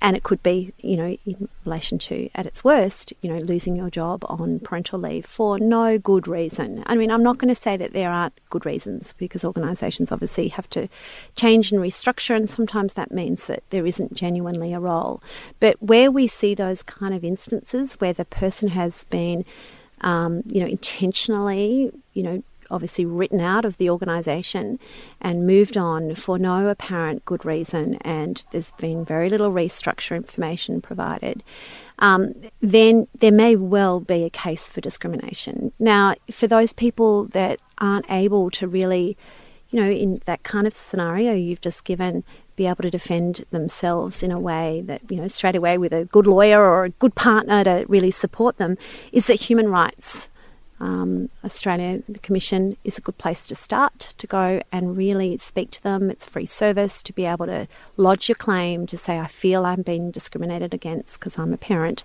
And 0.00 0.16
it 0.16 0.22
could 0.22 0.42
be, 0.42 0.72
you 0.78 0.96
know, 0.96 1.16
in 1.24 1.48
relation 1.64 1.98
to, 2.00 2.28
at 2.34 2.46
its 2.46 2.62
worst, 2.62 3.12
you 3.22 3.32
know, 3.32 3.38
losing 3.38 3.74
your 3.74 3.90
job 3.90 4.24
on 4.28 4.60
parental 4.60 4.98
leave 4.98 5.24
for 5.24 5.58
no 5.58 5.98
good 5.98 6.28
reason. 6.28 6.84
I 6.86 6.94
mean, 6.94 7.10
I'm 7.10 7.22
not 7.22 7.38
going 7.38 7.48
to 7.48 7.60
say 7.60 7.76
that 7.78 7.94
there 7.94 8.10
aren't 8.10 8.38
good 8.50 8.66
reasons 8.66 9.14
because 9.16 9.44
organisations 9.44 10.12
obviously 10.12 10.48
have 10.48 10.68
to 10.70 10.88
change 11.34 11.72
and 11.72 11.80
restructure, 11.80 12.36
and 12.36 12.48
sometimes 12.48 12.92
that 12.92 13.10
means 13.10 13.46
that 13.46 13.62
there 13.70 13.86
isn't 13.86 14.14
genuinely 14.14 14.74
a 14.74 14.80
role. 14.80 15.22
But 15.58 15.82
where 15.82 16.10
we 16.10 16.26
see 16.26 16.54
those 16.54 16.82
kind 16.82 17.14
of 17.14 17.24
instances 17.24 17.94
where 17.94 18.12
the 18.12 18.26
person 18.26 18.68
has 18.68 19.04
been 19.04 19.44
um, 20.02 20.42
you 20.46 20.60
know, 20.60 20.66
intentionally, 20.66 21.92
you 22.14 22.22
know, 22.22 22.42
obviously 22.70 23.04
written 23.04 23.40
out 23.40 23.64
of 23.64 23.76
the 23.76 23.90
organisation 23.90 24.78
and 25.20 25.46
moved 25.46 25.76
on 25.76 26.14
for 26.14 26.38
no 26.38 26.68
apparent 26.68 27.24
good 27.24 27.44
reason, 27.44 27.94
and 28.02 28.44
there's 28.50 28.72
been 28.72 29.04
very 29.04 29.28
little 29.28 29.50
restructure 29.50 30.16
information 30.16 30.80
provided, 30.80 31.42
um, 31.98 32.34
then 32.60 33.06
there 33.18 33.32
may 33.32 33.56
well 33.56 34.00
be 34.00 34.24
a 34.24 34.30
case 34.30 34.68
for 34.68 34.80
discrimination. 34.80 35.72
Now, 35.78 36.14
for 36.30 36.46
those 36.46 36.72
people 36.72 37.24
that 37.26 37.60
aren't 37.78 38.10
able 38.10 38.50
to 38.52 38.66
really, 38.66 39.16
you 39.70 39.80
know, 39.80 39.90
in 39.90 40.20
that 40.24 40.42
kind 40.42 40.66
of 40.66 40.74
scenario 40.74 41.32
you've 41.34 41.60
just 41.60 41.84
given, 41.84 42.24
be 42.56 42.66
able 42.66 42.82
to 42.82 42.90
defend 42.90 43.44
themselves 43.50 44.22
in 44.22 44.30
a 44.30 44.38
way 44.38 44.82
that, 44.86 45.00
you 45.10 45.16
know, 45.16 45.28
straight 45.28 45.56
away 45.56 45.78
with 45.78 45.92
a 45.92 46.04
good 46.06 46.26
lawyer 46.26 46.60
or 46.60 46.84
a 46.84 46.90
good 46.90 47.14
partner 47.14 47.64
to 47.64 47.84
really 47.88 48.10
support 48.10 48.58
them, 48.58 48.76
is 49.12 49.26
that 49.26 49.34
human 49.34 49.68
rights 49.68 50.28
um, 50.80 51.28
Australia, 51.44 52.02
the 52.08 52.18
Commission 52.18 52.76
is 52.84 52.98
a 52.98 53.00
good 53.00 53.18
place 53.18 53.46
to 53.48 53.54
start 53.54 54.14
to 54.18 54.26
go 54.26 54.62
and 54.72 54.96
really 54.96 55.36
speak 55.36 55.70
to 55.72 55.82
them. 55.82 56.10
It's 56.10 56.26
free 56.26 56.46
service 56.46 57.02
to 57.04 57.12
be 57.12 57.26
able 57.26 57.46
to 57.46 57.68
lodge 57.96 58.28
your 58.28 58.36
claim 58.36 58.86
to 58.86 58.96
say, 58.96 59.18
I 59.18 59.26
feel 59.26 59.66
I'm 59.66 59.82
being 59.82 60.10
discriminated 60.10 60.72
against 60.72 61.18
because 61.18 61.38
I'm 61.38 61.52
a 61.52 61.58
parent 61.58 62.04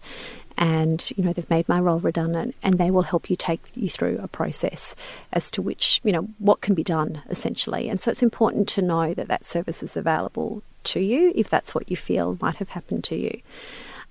and 0.57 1.11
you 1.15 1.23
know 1.23 1.33
they've 1.33 1.49
made 1.49 1.67
my 1.67 1.79
role 1.79 1.99
redundant 1.99 2.55
and 2.63 2.77
they 2.77 2.89
will 2.89 3.03
help 3.03 3.29
you 3.29 3.35
take 3.35 3.61
you 3.75 3.89
through 3.89 4.17
a 4.21 4.27
process 4.27 4.95
as 5.33 5.51
to 5.51 5.61
which 5.61 5.99
you 6.03 6.11
know 6.11 6.27
what 6.39 6.61
can 6.61 6.73
be 6.73 6.83
done 6.83 7.21
essentially 7.29 7.89
and 7.89 8.01
so 8.01 8.09
it's 8.09 8.23
important 8.23 8.67
to 8.67 8.81
know 8.81 9.13
that 9.13 9.27
that 9.27 9.45
service 9.45 9.83
is 9.83 9.97
available 9.97 10.63
to 10.83 10.99
you 10.99 11.31
if 11.35 11.49
that's 11.49 11.75
what 11.75 11.89
you 11.89 11.97
feel 11.97 12.37
might 12.39 12.55
have 12.55 12.69
happened 12.69 13.03
to 13.03 13.15
you 13.17 13.41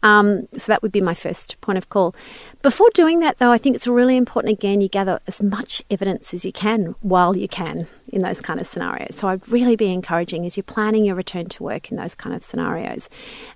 um, 0.05 0.47
so 0.53 0.67
that 0.71 0.83
would 0.83 0.93
be 0.93 1.01
my 1.01 1.15
first 1.15 1.59
point 1.63 1.79
of 1.79 1.89
call. 1.89 2.15
Before 2.61 2.91
doing 2.93 3.21
that, 3.21 3.39
though, 3.39 3.51
I 3.51 3.59
think 3.59 3.75
it's 3.75 3.87
really 3.87 4.17
important 4.17 4.53
again 4.53 4.83
you 4.83 4.89
gather 4.89 5.19
as 5.27 5.43
much 5.43 5.83
evidence 5.91 6.35
as 6.35 6.45
you 6.45 6.53
can 6.53 6.95
while 7.01 7.35
you 7.37 7.49
can 7.49 7.89
in 8.13 8.21
those 8.21 8.43
kind 8.43 8.61
of 8.61 8.67
scenarios. 8.67 9.17
So 9.17 9.29
I'd 9.29 9.49
really 9.49 9.77
be 9.77 9.91
encouraging 9.91 10.45
as 10.45 10.59
you're 10.59 10.65
planning 10.65 11.07
your 11.07 11.15
return 11.15 11.47
to 11.47 11.63
work 11.63 11.91
in 11.91 11.97
those 11.97 12.15
kind 12.15 12.37
of 12.37 12.45
scenarios 12.45 13.09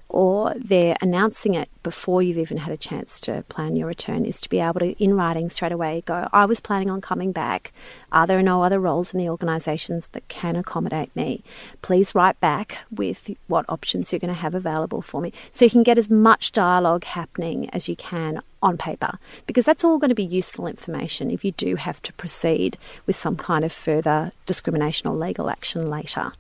or 0.09 0.55
they're 0.57 0.97
announcing 1.03 1.55
it 1.55 1.69
before 1.83 2.23
you've 2.23 2.39
even 2.39 2.57
had 2.57 2.73
a 2.73 2.79
chance 2.79 3.21
to 3.21 3.45
plan 3.49 3.77
your 3.77 3.87
return 3.87 4.25
is 4.25 4.41
to 4.41 4.49
be 4.49 4.59
able 4.59 4.81
to, 4.81 4.93
in 5.03 5.15
writing 5.15 5.51
straight 5.51 5.73
away, 5.73 6.03
go, 6.07 6.29
I 6.33 6.47
was 6.47 6.61
planning 6.61 6.91
on 6.91 7.01
coming 7.01 7.31
back. 7.31 7.73
Are 8.11 8.27
there 8.27 8.43
no 8.43 8.63
other 8.63 8.81
roles 8.81 9.13
in 9.13 9.19
the 9.19 9.29
organisations 9.29 10.09
that 10.13 10.27
can 10.29 10.57
accommodate 10.57 11.15
me? 11.15 11.43
Please 11.83 12.15
write 12.15 12.41
back 12.41 12.79
with 12.91 13.31
what 13.49 13.67
options 13.69 14.13
you're 14.13 14.19
going 14.19 14.35
to 14.35 14.41
have 14.41 14.55
available 14.55 15.03
for 15.03 15.21
me. 15.21 15.33
So 15.53 15.67
you 15.67 15.71
can 15.71 15.83
get 15.83 15.99
as 15.99 16.09
much 16.09 16.53
dialogue 16.53 17.05
happening 17.05 17.69
as 17.71 17.89
you 17.89 17.97
can 17.97 18.41
on 18.63 18.77
paper, 18.77 19.19
because 19.47 19.65
that's 19.65 19.85
all 19.85 19.99
going 19.99 20.09
to 20.09 20.15
be 20.15 20.25
useful 20.25 20.67
information 20.67 21.31
if 21.31 21.45
you 21.45 21.53
do 21.53 21.77
have 21.77 22.03
to 22.03 22.13
proceed 22.15 22.77
with 23.07 23.15
some 23.15 23.37
kind 23.37 23.65
of 23.65 23.73
further 23.73 24.33
discrimination 24.47 25.09
or 25.09 25.15
legal 25.15 25.49
action 25.51 25.89
later. 25.89 26.33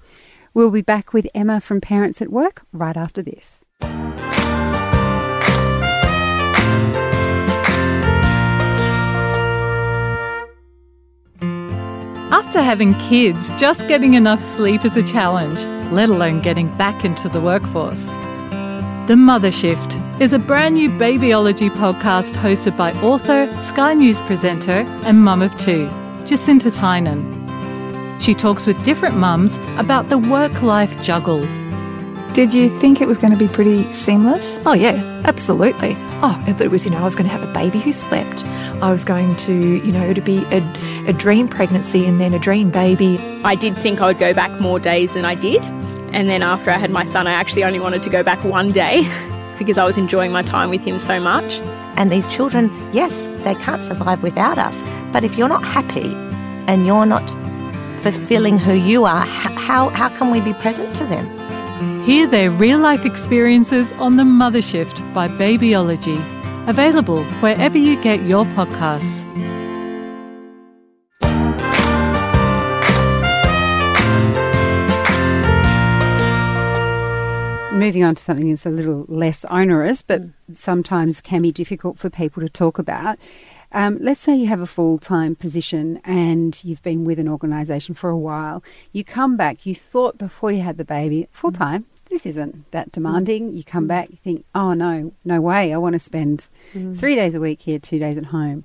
We'll 0.59 0.73
be 0.73 0.83
back 0.83 1.13
with 1.13 1.29
Emma 1.37 1.61
from 1.61 1.81
Parents 1.81 2.21
at 2.21 2.33
Work 2.33 2.63
right 2.73 2.97
after 2.97 3.23
this. 3.23 3.65
After 12.33 12.61
having 12.61 12.95
kids, 12.95 13.51
just 13.61 13.87
getting 13.87 14.15
enough 14.15 14.41
sleep 14.41 14.85
is 14.85 14.97
a 14.97 15.05
challenge, 15.05 15.61
let 15.93 16.11
alone 16.11 16.41
getting 16.41 16.77
back 16.77 17.05
into 17.05 17.29
the 17.29 17.41
workforce. 17.41 18.09
The 19.07 19.15
Mother 19.17 19.53
Shift 19.53 19.97
is 20.21 20.33
a 20.33 20.41
brand 20.41 20.75
new 20.75 20.91
babyology 20.91 21.71
podcast 21.71 22.33
hosted 22.33 22.77
by 22.77 22.93
author, 22.95 23.47
Sky 23.61 23.95
News 23.95 24.19
presenter, 24.19 24.85
and 25.05 25.23
mum 25.23 25.41
of 25.41 25.57
two, 25.57 25.89
Jacinta 26.27 26.73
Tynan. 26.73 27.38
She 28.19 28.35
talks 28.35 28.67
with 28.67 28.83
different 28.85 29.17
mums 29.17 29.59
about 29.77 30.09
the 30.09 30.19
work 30.19 30.63
life 30.63 31.03
juggle. 31.03 31.47
Did 32.35 32.55
you 32.55 32.69
think 32.79 33.01
it 33.01 33.09
was 33.09 33.19
going 33.19 33.33
to 33.33 33.39
be 33.39 33.49
pretty 33.49 33.91
seamless? 33.91 34.61
Oh, 34.65 34.73
yeah, 34.73 35.23
absolutely. 35.25 35.95
Oh, 36.21 36.41
I 36.47 36.53
thought 36.53 36.67
it 36.67 36.71
was, 36.71 36.85
you 36.85 36.91
know, 36.91 36.99
I 36.99 37.05
was 37.05 37.17
going 37.17 37.29
to 37.29 37.37
have 37.37 37.43
a 37.43 37.53
baby 37.53 37.81
who 37.81 37.91
slept. 37.91 38.45
I 38.81 38.91
was 38.91 39.05
going 39.05 39.35
to, 39.37 39.53
you 39.53 39.93
know, 39.93 40.13
to 40.13 40.21
be 40.21 40.45
a, 40.53 40.63
a 41.09 41.13
dream 41.13 41.49
pregnancy 41.49 42.07
and 42.07 42.21
then 42.21 42.35
a 42.35 42.39
dream 42.39 42.71
baby. 42.71 43.19
I 43.45 43.55
did 43.55 43.77
think 43.77 44.01
I 44.01 44.07
would 44.07 44.19
go 44.19 44.33
back 44.35 44.61
more 44.61 44.79
days 44.79 45.15
than 45.15 45.25
I 45.25 45.35
did. 45.35 45.63
And 46.13 46.29
then 46.29 46.43
after 46.43 46.71
I 46.71 46.79
had 46.79 46.91
my 46.91 47.05
son, 47.05 47.27
I 47.27 47.33
actually 47.33 47.65
only 47.65 47.81
wanted 47.81 48.03
to 48.05 48.11
go 48.11 48.23
back 48.23 48.43
one 48.45 48.73
day 48.73 49.03
because 49.59 49.79
I 49.79 49.85
was 49.85 49.97
enjoying 49.97 50.31
my 50.31 50.43
time 50.43 50.71
with 50.71 50.83
him 50.83 50.99
so 50.99 51.19
much. 51.19 51.61
And 51.97 52.11
these 52.11 52.29
children, 52.29 52.71
yes, 52.93 53.27
they 53.43 53.57
can't 53.57 53.83
survive 53.83 54.23
without 54.23 54.59
us. 54.59 54.85
But 55.13 55.25
if 55.25 55.37
you're 55.37 55.49
not 55.49 55.65
happy 55.65 56.13
and 56.69 56.87
you're 56.87 57.07
not 57.07 57.29
fulfilling 57.99 58.59
who 58.59 58.75
you 58.75 59.05
are, 59.05 59.27
how, 59.27 59.89
how 59.91 60.09
can 60.09 60.31
we 60.31 60.41
be 60.41 60.53
present 60.55 60.95
to 60.97 61.05
them? 61.07 61.27
Hear 62.05 62.27
their 62.27 62.51
real 62.51 62.79
life 62.79 63.05
experiences 63.05 63.93
on 63.95 64.17
The 64.17 64.25
Mother 64.25 64.63
Shift 64.63 64.99
by 65.13 65.29
Babyology. 65.29 66.19
Available 66.69 67.23
wherever 67.41 67.79
you 67.79 68.01
get 68.03 68.23
your 68.23 68.45
podcasts. 68.47 69.25
Moving 77.73 78.03
on 78.03 78.17
to 78.17 78.23
something 78.23 78.51
that's 78.51 78.67
a 78.67 78.71
little 78.71 79.07
less 79.09 79.45
onerous, 79.45 80.03
but 80.03 80.23
mm. 80.23 80.33
sometimes 80.53 81.21
can 81.21 81.43
be 81.43 81.53
difficult 81.53 81.97
for 81.97 82.11
people 82.11 82.43
to 82.43 82.49
talk 82.49 82.79
about. 82.79 83.19
Um, 83.73 83.99
let's 84.01 84.21
say 84.21 84.35
you 84.35 84.47
have 84.47 84.61
a 84.61 84.67
full 84.67 84.99
time 84.99 85.37
position 85.37 86.01
and 86.05 86.59
you've 86.65 86.83
been 86.83 87.05
with 87.05 87.19
an 87.19 87.29
organisation 87.29 87.95
for 87.95 88.09
a 88.11 88.17
while. 88.17 88.63
You 88.93 89.05
come 89.05 89.37
back, 89.37 89.67
you 89.67 89.75
thought 89.75 90.17
before 90.17 90.51
you 90.51 90.63
had 90.63 90.79
the 90.79 90.85
baby, 90.85 91.29
full 91.33 91.53
time, 91.53 91.87
this 92.09 92.27
isn't 92.27 92.71
that 92.71 92.89
mm. 92.89 92.93
demanding. 92.93 93.53
You 93.53 93.65
come 93.65 93.85
mm. 93.85 93.89
back, 93.89 94.11
you 94.11 94.19
think, 94.23 94.45
oh 94.55 94.73
no, 94.73 95.13
no 95.25 95.41
way, 95.41 95.73
I 95.73 95.77
want 95.79 95.95
to 95.95 95.99
spend 95.99 96.49
mm. 96.75 96.99
three 96.99 97.15
days 97.15 97.35
a 97.35 97.41
week 97.41 97.61
here, 97.61 97.79
two 97.79 97.99
days 97.99 98.19
at 98.19 98.27
home. 98.27 98.65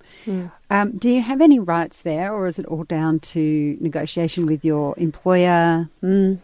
Um, 0.70 0.98
do 0.98 1.10
you 1.10 1.22
have 1.22 1.40
any 1.40 1.60
rights 1.60 2.02
there, 2.02 2.34
or 2.34 2.48
is 2.48 2.58
it 2.58 2.66
all 2.66 2.84
down 2.84 3.20
to 3.20 3.78
negotiation 3.80 4.48
with 4.48 4.66
your 4.66 4.96
employer? 4.98 5.88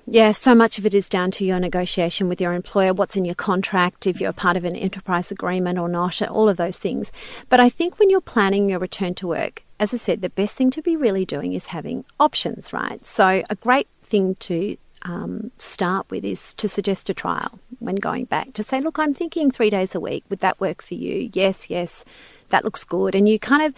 Yeah, 0.06 0.34
so 0.34 0.54
much 0.54 0.78
of 0.78 0.86
it 0.86 0.94
is 0.94 1.10
down 1.10 1.32
to 1.32 1.46
your 1.46 1.60
negotiation 1.60 2.30
with 2.30 2.40
your 2.40 2.54
employer, 2.54 2.94
what's 2.94 3.16
in 3.16 3.26
your 3.26 3.34
contract, 3.34 4.06
if 4.06 4.22
you're 4.22 4.32
part 4.32 4.56
of 4.56 4.66
an 4.66 4.76
enterprise 4.76 5.32
agreement 5.32 5.80
or 5.80 5.90
not, 5.90 6.22
all 6.22 6.48
of 6.48 6.58
those 6.58 6.78
things. 6.78 7.12
But 7.50 7.60
I 7.60 7.70
think 7.70 7.98
when 7.98 8.12
you're 8.12 8.22
planning 8.22 8.70
your 8.70 8.80
return 8.80 9.16
to 9.16 9.28
work, 9.28 9.64
as 9.80 9.94
I 9.94 9.98
said, 9.98 10.22
the 10.22 10.30
best 10.30 10.56
thing 10.56 10.70
to 10.72 10.82
be 10.82 10.96
really 10.96 11.26
doing 11.26 11.54
is 11.54 11.68
having 11.68 12.06
options, 12.20 12.72
right? 12.72 13.04
So 13.06 13.44
a 13.50 13.56
great 13.56 13.88
thing 14.04 14.36
to 14.36 14.78
um, 15.04 15.52
start 15.58 16.10
with 16.10 16.26
is 16.26 16.54
to 16.56 16.68
suggest 16.70 17.10
a 17.10 17.14
trial 17.14 17.60
when 17.80 17.96
going 17.96 18.26
back 18.26 18.54
to 18.54 18.64
say, 18.64 18.82
look, 18.82 19.00
I'm 19.00 19.14
thinking 19.14 19.52
three 19.52 19.70
days 19.70 19.96
a 19.96 20.00
week. 20.00 20.24
Would 20.30 20.40
that 20.40 20.60
work 20.60 20.82
for 20.82 20.96
you? 20.96 21.30
Yes, 21.34 21.70
yes, 21.70 22.04
that 22.50 22.64
looks 22.64 22.84
good. 22.84 23.16
And 23.16 23.28
you 23.28 23.40
kind 23.40 23.64
of 23.64 23.74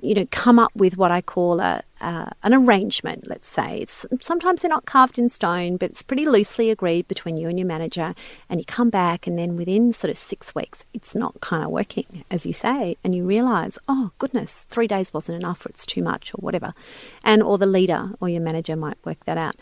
you 0.00 0.14
know, 0.14 0.26
come 0.30 0.58
up 0.58 0.74
with 0.76 0.96
what 0.96 1.10
I 1.10 1.20
call 1.20 1.60
a 1.60 1.82
uh, 2.00 2.26
an 2.42 2.52
arrangement. 2.52 3.26
Let's 3.26 3.48
say 3.48 3.78
it's 3.80 4.04
sometimes 4.20 4.60
they're 4.60 4.68
not 4.68 4.84
carved 4.84 5.18
in 5.18 5.30
stone, 5.30 5.78
but 5.78 5.90
it's 5.90 6.02
pretty 6.02 6.26
loosely 6.26 6.70
agreed 6.70 7.08
between 7.08 7.38
you 7.38 7.48
and 7.48 7.58
your 7.58 7.66
manager. 7.66 8.14
And 8.50 8.60
you 8.60 8.66
come 8.66 8.90
back, 8.90 9.26
and 9.26 9.38
then 9.38 9.56
within 9.56 9.92
sort 9.92 10.10
of 10.10 10.18
six 10.18 10.54
weeks, 10.54 10.84
it's 10.92 11.14
not 11.14 11.40
kind 11.40 11.64
of 11.64 11.70
working 11.70 12.24
as 12.30 12.44
you 12.44 12.52
say, 12.52 12.96
and 13.02 13.14
you 13.14 13.24
realise, 13.24 13.78
oh 13.88 14.10
goodness, 14.18 14.66
three 14.68 14.86
days 14.86 15.14
wasn't 15.14 15.36
enough, 15.36 15.64
or 15.64 15.70
it's 15.70 15.86
too 15.86 16.02
much, 16.02 16.34
or 16.34 16.38
whatever. 16.38 16.74
And 17.24 17.42
or 17.42 17.56
the 17.56 17.66
leader 17.66 18.10
or 18.20 18.28
your 18.28 18.42
manager 18.42 18.76
might 18.76 18.98
work 19.04 19.24
that 19.24 19.38
out. 19.38 19.56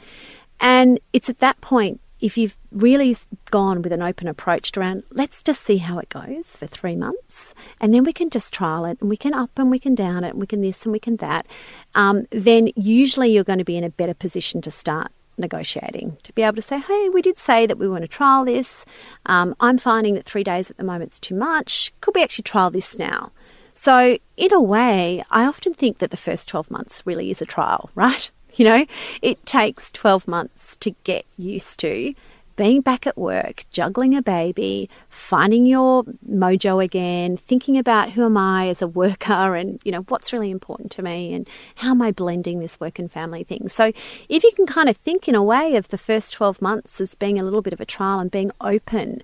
And 0.61 1.01
it's 1.13 1.29
at 1.29 1.41
that 1.41 1.61
point 1.61 2.01
if 2.21 2.39
you've 2.39 2.57
really 2.71 3.15
gone 3.51 3.83
with 3.83 3.93
an 3.93 4.01
open 4.01 4.29
approach 4.29 4.73
to 4.73 4.81
around, 4.81 5.03
let's 5.11 5.43
just 5.43 5.63
see 5.63 5.77
how 5.77 5.99
it 5.99 6.09
goes 6.09 6.57
for 6.57 6.67
three 6.67 6.97
months, 6.97 7.53
and 7.81 7.93
then 7.93 8.03
we 8.03 8.15
can 8.15 8.31
just 8.31 8.55
trial 8.55 8.87
it, 8.87 8.99
and 9.01 9.11
we 9.11 9.17
can 9.17 9.35
up 9.35 9.51
and 9.57 9.71
we 9.71 9.79
can 9.79 9.95
down 9.95 10.25
it, 10.25 10.31
and 10.31 10.41
we 10.41 10.47
can 10.47 10.63
this 10.63 10.85
and 10.85 10.93
we 10.93 10.99
can 10.99 11.17
that, 11.17 11.47
um, 11.95 12.27
then 12.31 12.71
usually 12.77 13.31
you're 13.31 13.45
going 13.45 13.59
to 13.59 13.65
be 13.65 13.77
in 13.77 13.85
a 13.85 13.91
better 13.91 14.15
position 14.15 14.63
to 14.63 14.71
start 14.71 15.13
negotiating 15.37 16.17
to 16.23 16.33
be 16.33 16.43
able 16.43 16.57
to 16.57 16.63
say, 16.63 16.79
hey, 16.79 17.09
we 17.09 17.21
did 17.21 17.39
say 17.39 17.67
that 17.67 17.77
we 17.77 17.89
want 17.89 18.03
to 18.03 18.09
trial 18.09 18.45
this. 18.45 18.85
Um, 19.27 19.55
I'm 19.61 19.79
finding 19.79 20.15
that 20.15 20.25
three 20.25 20.45
days 20.45 20.71
at 20.71 20.77
the 20.77 20.85
moment 20.85 21.13
is 21.13 21.21
too 21.21 21.35
much. 21.35 21.93
Could 22.01 22.15
we 22.15 22.23
actually 22.23 22.45
trial 22.45 22.71
this 22.71 22.99
now? 22.99 23.33
So, 23.75 24.19
in 24.37 24.53
a 24.53 24.63
way, 24.63 25.25
I 25.31 25.45
often 25.45 25.75
think 25.75 25.99
that 25.99 26.13
the 26.13 26.17
first 26.17 26.49
12 26.49 26.71
months 26.71 27.03
really 27.05 27.31
is 27.31 27.43
a 27.43 27.47
trial, 27.47 27.91
right? 27.95 28.31
You 28.57 28.65
know, 28.65 28.87
it 29.23 29.45
takes 29.47 29.91
12 29.93 30.29
months 30.29 30.77
to 30.77 30.95
get 31.05 31.27
used 31.37 31.79
to 31.81 32.15
being 32.57 32.81
back 32.81 33.07
at 33.07 33.19
work, 33.19 33.65
juggling 33.71 34.15
a 34.15 34.23
baby, 34.23 34.89
finding 35.09 35.67
your 35.67 36.05
mojo 36.29 36.83
again, 36.83 37.37
thinking 37.37 37.77
about 37.77 38.13
who 38.13 38.25
am 38.25 38.37
I 38.37 38.69
as 38.69 38.81
a 38.81 38.87
worker 38.87 39.57
and, 39.57 39.81
you 39.85 39.91
know, 39.91 40.03
what's 40.03 40.33
really 40.33 40.51
important 40.51 40.93
to 40.93 41.03
me 41.03 41.35
and 41.35 41.49
how 41.77 41.91
am 41.91 42.03
I 42.03 42.13
blending 42.13 42.61
this 42.61 42.79
work 42.79 42.99
and 42.99 43.11
family 43.11 43.43
thing. 43.43 43.69
So 43.69 43.93
if 44.29 44.45
you 44.45 44.53
can 44.55 44.67
kind 44.67 44.89
of 44.89 44.97
think 44.97 45.29
in 45.29 45.35
a 45.35 45.43
way 45.43 45.75
of 45.75 45.89
the 45.89 45.99
first 45.99 46.33
12 46.35 46.63
months 46.63 47.01
as 47.01 47.15
being 47.15 47.41
a 47.41 47.45
little 47.45 47.63
bit 47.63 47.73
of 47.73 47.81
a 47.81 47.87
trial 47.87 48.21
and 48.21 48.31
being 48.31 48.53
open 48.61 49.23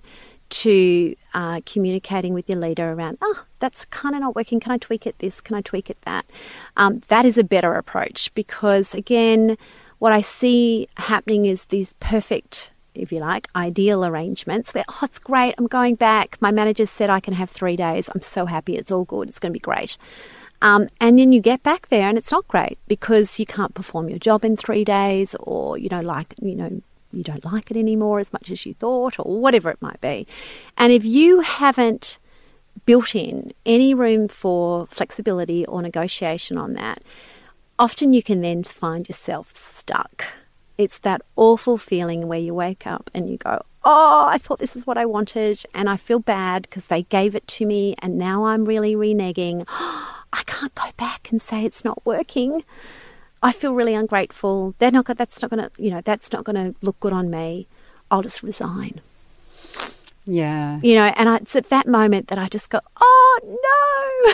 to 0.51 1.15
uh, 1.33 1.61
communicating 1.65 2.33
with 2.33 2.47
your 2.49 2.59
leader 2.59 2.91
around, 2.91 3.17
oh, 3.21 3.43
that's 3.59 3.85
kind 3.85 4.15
of 4.15 4.21
not 4.21 4.35
working. 4.35 4.59
Can 4.59 4.71
I 4.71 4.77
tweak 4.77 5.07
it 5.07 5.17
this? 5.19 5.41
Can 5.41 5.55
I 5.55 5.61
tweak 5.61 5.89
it 5.89 5.97
that? 6.03 6.25
Um, 6.77 7.01
that 7.07 7.25
is 7.25 7.37
a 7.37 7.43
better 7.43 7.73
approach 7.73 8.33
because, 8.35 8.93
again, 8.93 9.57
what 9.99 10.13
I 10.13 10.21
see 10.21 10.87
happening 10.97 11.45
is 11.45 11.65
these 11.65 11.93
perfect, 11.99 12.71
if 12.93 13.11
you 13.11 13.19
like, 13.19 13.47
ideal 13.55 14.05
arrangements 14.05 14.73
where, 14.73 14.83
oh, 14.87 14.99
it's 15.03 15.19
great. 15.19 15.55
I'm 15.57 15.67
going 15.67 15.95
back. 15.95 16.37
My 16.41 16.51
manager 16.51 16.85
said 16.85 17.09
I 17.09 17.19
can 17.19 17.33
have 17.33 17.49
three 17.49 17.75
days. 17.75 18.09
I'm 18.13 18.21
so 18.21 18.45
happy. 18.45 18.75
It's 18.75 18.91
all 18.91 19.05
good. 19.05 19.29
It's 19.29 19.39
going 19.39 19.51
to 19.51 19.53
be 19.53 19.59
great. 19.59 19.97
Um, 20.61 20.87
and 20.99 21.17
then 21.17 21.31
you 21.31 21.41
get 21.41 21.63
back 21.63 21.87
there 21.89 22.07
and 22.07 22.17
it's 22.17 22.31
not 22.31 22.47
great 22.47 22.77
because 22.87 23.39
you 23.39 23.45
can't 23.45 23.73
perform 23.73 24.09
your 24.09 24.19
job 24.19 24.45
in 24.45 24.55
three 24.55 24.83
days 24.83 25.35
or 25.39 25.75
you 25.77 25.89
know 25.89 26.01
like 26.01 26.35
you 26.39 26.55
know 26.55 26.81
you 27.11 27.23
don't 27.23 27.45
like 27.45 27.71
it 27.71 27.77
anymore 27.77 28.19
as 28.19 28.33
much 28.33 28.49
as 28.51 28.65
you 28.65 28.73
thought, 28.73 29.19
or 29.19 29.39
whatever 29.39 29.69
it 29.69 29.81
might 29.81 30.01
be. 30.01 30.27
And 30.77 30.91
if 30.91 31.05
you 31.05 31.41
haven't 31.41 32.19
built 32.85 33.15
in 33.15 33.51
any 33.65 33.93
room 33.93 34.27
for 34.27 34.87
flexibility 34.87 35.65
or 35.65 35.81
negotiation 35.81 36.57
on 36.57 36.73
that, 36.73 37.03
often 37.77 38.13
you 38.13 38.23
can 38.23 38.41
then 38.41 38.63
find 38.63 39.07
yourself 39.07 39.55
stuck. 39.55 40.25
It's 40.77 40.99
that 40.99 41.21
awful 41.35 41.77
feeling 41.77 42.27
where 42.27 42.39
you 42.39 42.53
wake 42.53 42.87
up 42.87 43.09
and 43.13 43.29
you 43.29 43.37
go, 43.37 43.63
Oh, 43.83 44.25
I 44.27 44.37
thought 44.37 44.59
this 44.59 44.75
is 44.75 44.85
what 44.85 44.97
I 44.97 45.07
wanted, 45.07 45.63
and 45.73 45.89
I 45.89 45.97
feel 45.97 46.19
bad 46.19 46.63
because 46.63 46.85
they 46.85 47.03
gave 47.03 47.35
it 47.35 47.47
to 47.47 47.65
me, 47.65 47.95
and 47.99 48.15
now 48.15 48.45
I'm 48.45 48.65
really 48.65 48.95
reneging. 48.95 49.65
I 50.33 50.43
can't 50.45 50.73
go 50.75 50.89
back 50.97 51.29
and 51.31 51.41
say 51.41 51.65
it's 51.65 51.83
not 51.83 52.05
working. 52.05 52.63
I 53.43 53.51
feel 53.51 53.73
really 53.73 53.93
ungrateful. 53.95 54.75
They're 54.79 54.91
not. 54.91 55.05
That's 55.05 55.41
not 55.41 55.51
going 55.51 55.63
to. 55.63 55.71
You 55.81 55.91
know, 55.91 56.01
that's 56.01 56.31
not 56.31 56.43
going 56.43 56.55
to 56.55 56.75
look 56.81 56.99
good 56.99 57.13
on 57.13 57.29
me. 57.29 57.67
I'll 58.09 58.21
just 58.21 58.43
resign. 58.43 59.01
Yeah. 60.25 60.79
You 60.83 60.95
know, 60.95 61.05
and 61.15 61.29
I, 61.29 61.37
it's 61.37 61.55
at 61.55 61.69
that 61.69 61.87
moment 61.87 62.27
that 62.27 62.37
I 62.37 62.47
just 62.47 62.69
go, 62.69 62.79
oh 62.99 63.39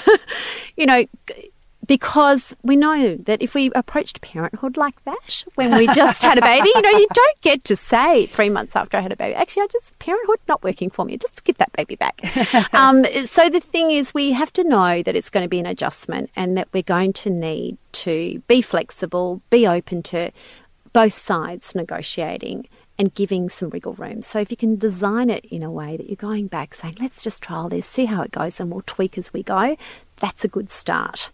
no, 0.06 0.18
you 0.76 0.86
know, 0.86 1.06
because 1.88 2.56
we 2.64 2.76
know 2.76 3.16
that 3.16 3.42
if 3.42 3.56
we 3.56 3.72
approached 3.74 4.22
parenthood 4.22 4.78
like 4.78 5.04
that 5.06 5.44
when 5.56 5.76
we 5.76 5.88
just 5.88 6.22
had 6.22 6.38
a 6.38 6.42
baby, 6.42 6.70
you 6.76 6.82
know, 6.82 6.90
you 6.90 7.08
don't 7.14 7.42
get 7.42 7.64
to 7.66 7.76
say 7.76 8.26
three 8.26 8.50
months 8.50 8.76
after 8.76 8.98
I 8.98 9.02
had 9.02 9.14
a 9.14 9.16
baby, 9.16 9.34
actually, 9.34 9.64
I 9.64 9.68
just, 9.72 9.98
parenthood 10.00 10.40
not 10.48 10.64
working 10.64 10.90
for 10.90 11.06
me, 11.06 11.18
just 11.18 11.44
give 11.46 11.58
that 11.58 11.72
baby 11.74 11.96
back. 11.96 12.20
um, 12.74 13.06
so 13.26 13.50
the 13.50 13.62
thing 13.62 13.92
is, 13.92 14.14
we 14.14 14.34
have 14.34 14.52
to 14.54 14.64
know 14.64 15.02
that 15.02 15.16
it's 15.16 15.30
going 15.30 15.46
to 15.46 15.50
be 15.50 15.60
an 15.60 15.66
adjustment 15.66 16.30
and 16.36 16.58
that 16.58 16.68
we're 16.74 16.84
going 16.84 17.14
to 17.14 17.30
need 17.30 17.78
to 17.94 18.44
be 18.48 18.62
flexible, 18.62 19.42
be 19.50 19.66
open 19.66 20.04
to 20.04 20.32
both 20.94 21.14
sides 21.14 21.74
negotiating 21.74 22.68
and 23.00 23.14
giving 23.14 23.50
some 23.50 23.70
wriggle 23.70 23.94
room. 23.94 24.22
So 24.22 24.40
if 24.40 24.50
you 24.52 24.58
can 24.58 24.76
design 24.76 25.30
it 25.30 25.46
in 25.46 25.64
a 25.64 25.72
way 25.72 25.96
that 25.96 26.08
you're 26.08 26.16
going 26.16 26.48
back 26.48 26.74
saying, 26.74 26.98
let's 27.00 27.22
just 27.22 27.44
trial 27.44 27.70
this, 27.70 27.86
see 27.86 28.06
how 28.06 28.24
it 28.24 28.32
goes, 28.32 28.60
and 28.60 28.72
we'll 28.72 28.84
tweak 28.86 29.18
as 29.18 29.32
we 29.32 29.44
go, 29.44 29.78
that's 30.18 30.44
a 30.44 30.48
good 30.48 30.72
start. 30.72 31.32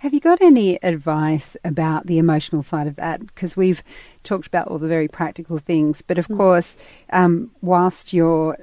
Have 0.00 0.12
you 0.14 0.20
got 0.20 0.40
any 0.40 0.82
advice 0.82 1.56
about 1.64 2.06
the 2.06 2.18
emotional 2.18 2.62
side 2.62 2.86
of 2.86 2.96
that? 2.96 3.26
Because 3.26 3.56
we've 3.56 3.82
talked 4.22 4.46
about 4.46 4.68
all 4.68 4.78
the 4.78 4.88
very 4.88 5.08
practical 5.08 5.58
things, 5.58 6.02
but 6.02 6.18
of 6.18 6.28
mm. 6.28 6.36
course, 6.36 6.76
um, 7.10 7.50
whilst 7.60 8.12
you're 8.12 8.56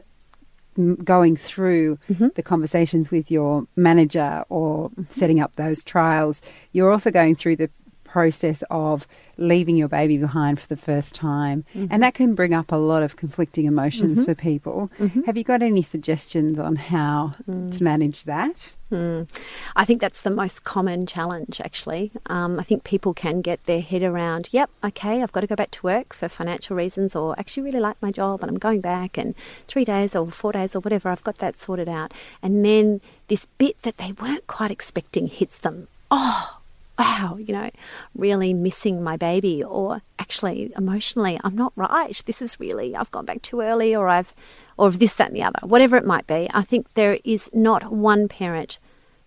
going 1.03 1.35
through 1.35 1.97
mm-hmm. 2.09 2.27
the 2.35 2.43
conversations 2.43 3.11
with 3.11 3.29
your 3.29 3.67
manager 3.75 4.43
or 4.49 4.91
setting 5.09 5.39
up 5.39 5.55
those 5.55 5.83
trials, 5.83 6.41
you're 6.71 6.91
also 6.91 7.11
going 7.11 7.35
through 7.35 7.55
the 7.55 7.69
process 8.13 8.63
of 8.69 9.07
leaving 9.37 9.75
your 9.75 9.87
baby 9.87 10.19
behind 10.19 10.59
for 10.59 10.67
the 10.67 10.77
first 10.77 11.15
time. 11.15 11.65
Mm-hmm. 11.73 11.87
And 11.89 12.03
that 12.03 12.13
can 12.13 12.35
bring 12.35 12.53
up 12.53 12.71
a 12.71 12.75
lot 12.75 13.01
of 13.01 13.15
conflicting 13.15 13.65
emotions 13.65 14.19
mm-hmm. 14.19 14.25
for 14.25 14.35
people. 14.35 14.91
Mm-hmm. 14.99 15.23
Have 15.23 15.35
you 15.35 15.43
got 15.43 15.63
any 15.63 15.81
suggestions 15.81 16.59
on 16.59 16.75
how 16.75 17.31
mm. 17.49 17.75
to 17.75 17.83
manage 17.83 18.25
that? 18.25 18.75
Mm. 18.91 19.27
I 19.75 19.83
think 19.83 19.99
that's 19.99 20.21
the 20.21 20.29
most 20.29 20.63
common 20.63 21.07
challenge, 21.07 21.59
actually. 21.59 22.11
Um, 22.27 22.59
I 22.59 22.63
think 22.63 22.83
people 22.83 23.15
can 23.15 23.41
get 23.41 23.65
their 23.65 23.81
head 23.81 24.03
around, 24.03 24.49
yep, 24.51 24.69
okay, 24.83 25.23
I've 25.23 25.31
got 25.31 25.41
to 25.41 25.47
go 25.47 25.55
back 25.55 25.71
to 25.71 25.81
work 25.81 26.13
for 26.13 26.29
financial 26.29 26.75
reasons, 26.75 27.15
or 27.15 27.33
actually 27.39 27.63
really 27.63 27.79
like 27.79 27.99
my 27.99 28.11
job 28.11 28.43
and 28.43 28.51
I'm 28.51 28.59
going 28.59 28.81
back, 28.81 29.17
and 29.17 29.33
three 29.67 29.85
days 29.85 30.15
or 30.15 30.29
four 30.29 30.51
days 30.51 30.75
or 30.75 30.81
whatever, 30.81 31.09
I've 31.09 31.23
got 31.23 31.39
that 31.39 31.57
sorted 31.57 31.89
out. 31.89 32.13
And 32.43 32.63
then 32.63 33.01
this 33.27 33.47
bit 33.57 33.81
that 33.81 33.97
they 33.97 34.11
weren't 34.11 34.45
quite 34.45 34.69
expecting 34.69 35.25
hits 35.25 35.57
them. 35.57 35.87
Oh, 36.11 36.59
wow, 36.97 37.37
you 37.39 37.53
know, 37.53 37.69
really 38.15 38.53
missing 38.53 39.03
my 39.03 39.17
baby, 39.17 39.63
or 39.63 40.01
actually 40.19 40.71
emotionally, 40.77 41.39
I'm 41.43 41.55
not 41.55 41.73
right. 41.75 42.21
This 42.25 42.41
is 42.41 42.59
really, 42.59 42.95
I've 42.95 43.11
gone 43.11 43.25
back 43.25 43.41
too 43.41 43.61
early, 43.61 43.95
or 43.95 44.07
I've, 44.07 44.33
or 44.77 44.91
this, 44.91 45.13
that, 45.15 45.27
and 45.29 45.35
the 45.35 45.43
other, 45.43 45.59
whatever 45.63 45.97
it 45.97 46.05
might 46.05 46.27
be. 46.27 46.47
I 46.53 46.63
think 46.63 46.93
there 46.93 47.19
is 47.23 47.49
not 47.53 47.91
one 47.91 48.27
parent 48.27 48.79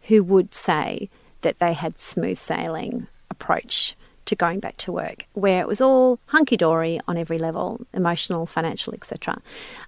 who 0.03 0.23
would 0.23 0.55
say 0.55 1.09
that 1.43 1.59
they 1.59 1.73
had 1.73 1.99
smooth 1.99 2.39
sailing 2.39 3.09
approach 3.31 3.97
to 4.27 4.35
going 4.35 4.61
back 4.61 4.77
to 4.77 4.93
work, 4.93 5.27
where 5.35 5.61
it 5.61 5.69
was 5.69 5.81
all 5.81 6.19
hunky 6.27 6.57
dory 6.57 7.01
on 7.07 7.17
every 7.17 7.39
level 7.39 7.81
emotional, 7.93 8.47
financial, 8.47 8.93
etc. 8.93 9.41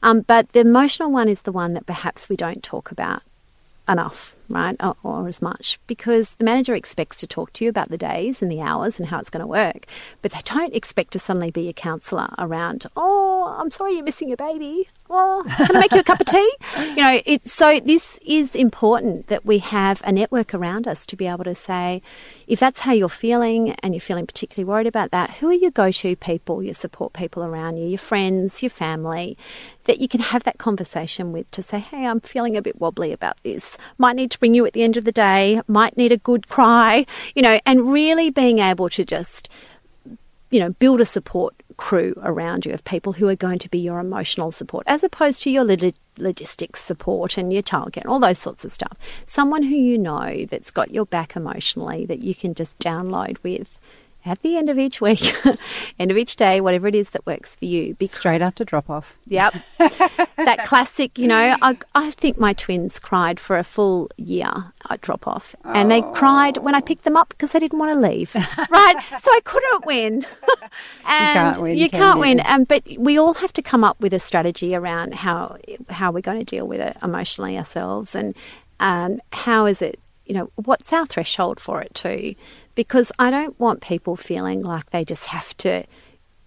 Um, 0.03 0.21
but 0.23 0.53
the 0.53 0.61
emotional 0.61 1.11
one 1.11 1.29
is 1.29 1.43
the 1.43 1.53
one 1.53 1.75
that 1.75 1.87
perhaps 1.87 2.29
we 2.29 2.37
don't 2.37 2.62
talk 2.62 2.91
about 2.91 3.23
enough 3.88 4.37
right, 4.48 4.76
or, 4.80 4.96
or, 5.02 5.28
as 5.28 5.42
much, 5.42 5.78
because 5.87 6.34
the 6.34 6.44
manager 6.44 6.74
expects 6.74 7.18
to 7.18 7.26
talk 7.26 7.52
to 7.54 7.64
you 7.64 7.70
about 7.70 7.90
the 7.90 7.98
days 7.98 8.42
and 8.42 8.50
the 8.50 8.61
hours 8.61 8.98
and 8.98 9.08
how 9.08 9.18
it's 9.18 9.30
going 9.30 9.40
to 9.40 9.46
work, 9.46 9.87
but 10.22 10.32
they 10.32 10.40
don't 10.44 10.74
expect 10.74 11.12
to 11.12 11.18
suddenly 11.18 11.50
be 11.50 11.68
a 11.68 11.72
counsellor 11.72 12.28
around. 12.38 12.87
Oh, 12.96 13.54
I'm 13.58 13.70
sorry 13.70 13.94
you're 13.94 14.04
missing 14.04 14.28
your 14.28 14.37
baby. 14.37 14.88
Well, 15.08 15.44
can 15.44 15.76
I 15.76 15.80
make 15.80 15.92
you 15.92 16.00
a 16.00 16.04
cup 16.04 16.20
of 16.20 16.26
tea? 16.26 16.52
You 16.88 17.04
know, 17.04 17.20
it's 17.26 17.52
so 17.52 17.80
this 17.80 18.18
is 18.24 18.54
important 18.56 19.28
that 19.28 19.44
we 19.44 19.58
have 19.58 20.00
a 20.04 20.11
network 20.11 20.54
around 20.54 20.88
us 20.88 21.06
to 21.06 21.16
be 21.16 21.26
able 21.26 21.44
to 21.44 21.54
say, 21.54 22.02
if 22.46 22.58
that's 22.58 22.80
how 22.80 22.92
you're 22.92 23.08
feeling 23.08 23.72
and 23.82 23.94
you're 23.94 24.00
feeling 24.00 24.26
particularly 24.26 24.64
worried 24.64 24.87
about 24.87 25.11
that, 25.11 25.34
who 25.34 25.48
are 25.48 25.54
your 25.54 25.70
go-to 25.70 26.16
people, 26.16 26.62
your 26.62 26.74
support 26.74 27.12
people 27.12 27.44
around 27.44 27.76
you, 27.76 27.87
your 27.87 27.98
friends, 27.98 28.62
your 28.62 28.70
family, 28.70 29.37
that 29.84 30.00
you 30.00 30.08
can 30.08 30.20
have 30.20 30.44
that 30.44 30.58
conversation 30.58 31.32
with 31.32 31.50
to 31.50 31.62
say, 31.62 31.78
hey, 31.78 32.06
I'm 32.06 32.20
feeling 32.20 32.56
a 32.56 32.62
bit 32.62 32.80
wobbly 32.80 33.12
about 33.12 33.38
this. 33.42 33.78
Might 33.96 34.16
need 34.16 34.30
to 34.32 34.38
bring 34.38 34.55
you 34.55 34.64
at 34.66 34.72
the 34.72 34.83
end 34.83 34.96
of 34.96 35.05
the 35.05 35.12
day. 35.12 35.61
Might 35.66 35.96
need 35.96 36.12
a 36.12 36.16
good 36.16 36.48
cry. 36.48 37.07
You 37.35 37.42
know, 37.42 37.61
and 37.66 37.92
really 37.92 38.31
being 38.31 38.59
able 38.59 38.88
to 38.90 39.05
just 39.05 39.48
you 40.51 40.61
know, 40.61 40.70
build 40.70 41.01
a 41.01 41.05
support 41.05 41.55
crew 41.77 42.14
around 42.22 42.66
you 42.66 42.72
of 42.72 42.83
people 42.85 43.12
who 43.12 43.29
are 43.29 43.37
going 43.37 43.59
to 43.59 43.68
be 43.68 43.79
your 43.79 44.01
emotional 44.01 44.51
support 44.51 44.85
as 44.87 45.05
opposed 45.05 45.42
to 45.42 45.51
your 45.51 45.64
logistics 46.16 46.83
support 46.83 47.38
and 47.38 47.53
your 47.53 47.62
childcare 47.62 48.03
and 48.03 48.11
all 48.11 48.18
those 48.18 48.38
sorts 48.38 48.64
of 48.64 48.72
stuff. 48.72 48.96
Someone 49.27 49.62
who 49.62 49.74
you 49.74 49.98
know 49.98 50.46
that's 50.46 50.70
got 50.70 50.90
your 50.90 51.07
back 51.07 51.37
emotionally 51.37 52.07
that 52.07 52.20
you 52.20 52.35
can 52.35 52.55
just 52.55 52.79
download 52.79 53.37
with 53.42 53.79
at 54.24 54.42
the 54.42 54.57
end 54.57 54.68
of 54.68 54.78
each 54.78 55.00
week, 55.00 55.35
end 55.98 56.11
of 56.11 56.16
each 56.16 56.37
day, 56.37 56.61
whatever 56.61 56.87
it 56.87 56.94
is 56.94 57.11
that 57.11 57.24
works 57.26 57.57
for 57.57 57.64
you. 57.64 57.94
Be 57.94 58.07
straight 58.07 58.42
after 58.42 58.64
drop 58.64 58.90
off. 58.90 59.18
Yep. 59.26 59.54
that 59.78 60.64
classic, 60.66 61.18
you 61.18 61.26
know, 61.26 61.57
I, 61.62 61.76
I 61.94 62.11
think 62.11 62.38
my 62.38 62.52
twins 62.52 62.98
cried 62.98 63.40
for 63.40 63.59
a 63.59 63.64
full 63.64 64.11
year 64.16 64.72
at 64.90 65.00
drop 65.00 65.26
off. 65.26 65.54
And 65.64 65.90
they 65.90 66.02
cried 66.02 66.59
when 66.59 66.74
I 66.74 66.81
picked 66.81 67.04
them 67.04 67.16
up 67.16 67.31
because 67.31 67.52
they 67.52 67.59
didn't 67.59 67.78
want 67.78 67.92
to 67.92 67.98
leave. 68.09 68.35
right? 68.70 68.96
So 69.18 69.33
I 69.33 69.40
couldn't 69.44 69.85
win. 69.87 70.24
and 71.07 71.28
you 71.28 71.33
can't 71.35 71.61
win. 71.61 71.78
You 71.78 71.90
can't 71.90 72.20
win. 72.20 72.40
Um, 72.44 72.64
but 72.64 72.83
we 72.98 73.18
all 73.18 73.35
have 73.35 73.52
to 73.54 73.62
come 73.62 73.83
up 73.85 74.00
with 74.00 74.12
a 74.14 74.20
strategy 74.20 74.74
around 74.74 75.14
how 75.14 75.57
how 75.88 76.11
we're 76.12 76.20
going 76.20 76.38
to 76.38 76.44
deal 76.44 76.66
with 76.66 76.81
it 76.81 76.96
emotionally 77.02 77.59
ourselves 77.59 78.14
and 78.14 78.35
um, 78.81 79.20
how 79.33 79.66
is 79.66 79.83
it 79.83 79.98
you 80.29 80.35
know, 80.35 80.51
what's 80.57 80.93
our 80.93 81.07
threshold 81.07 81.59
for 81.59 81.81
it 81.81 81.95
too? 81.95 82.35
Because 82.75 83.11
I 83.19 83.31
don't 83.31 83.59
want 83.59 83.81
people 83.81 84.14
feeling 84.14 84.62
like 84.62 84.91
they 84.91 85.05
just 85.05 85.27
have 85.27 85.57
to 85.59 85.85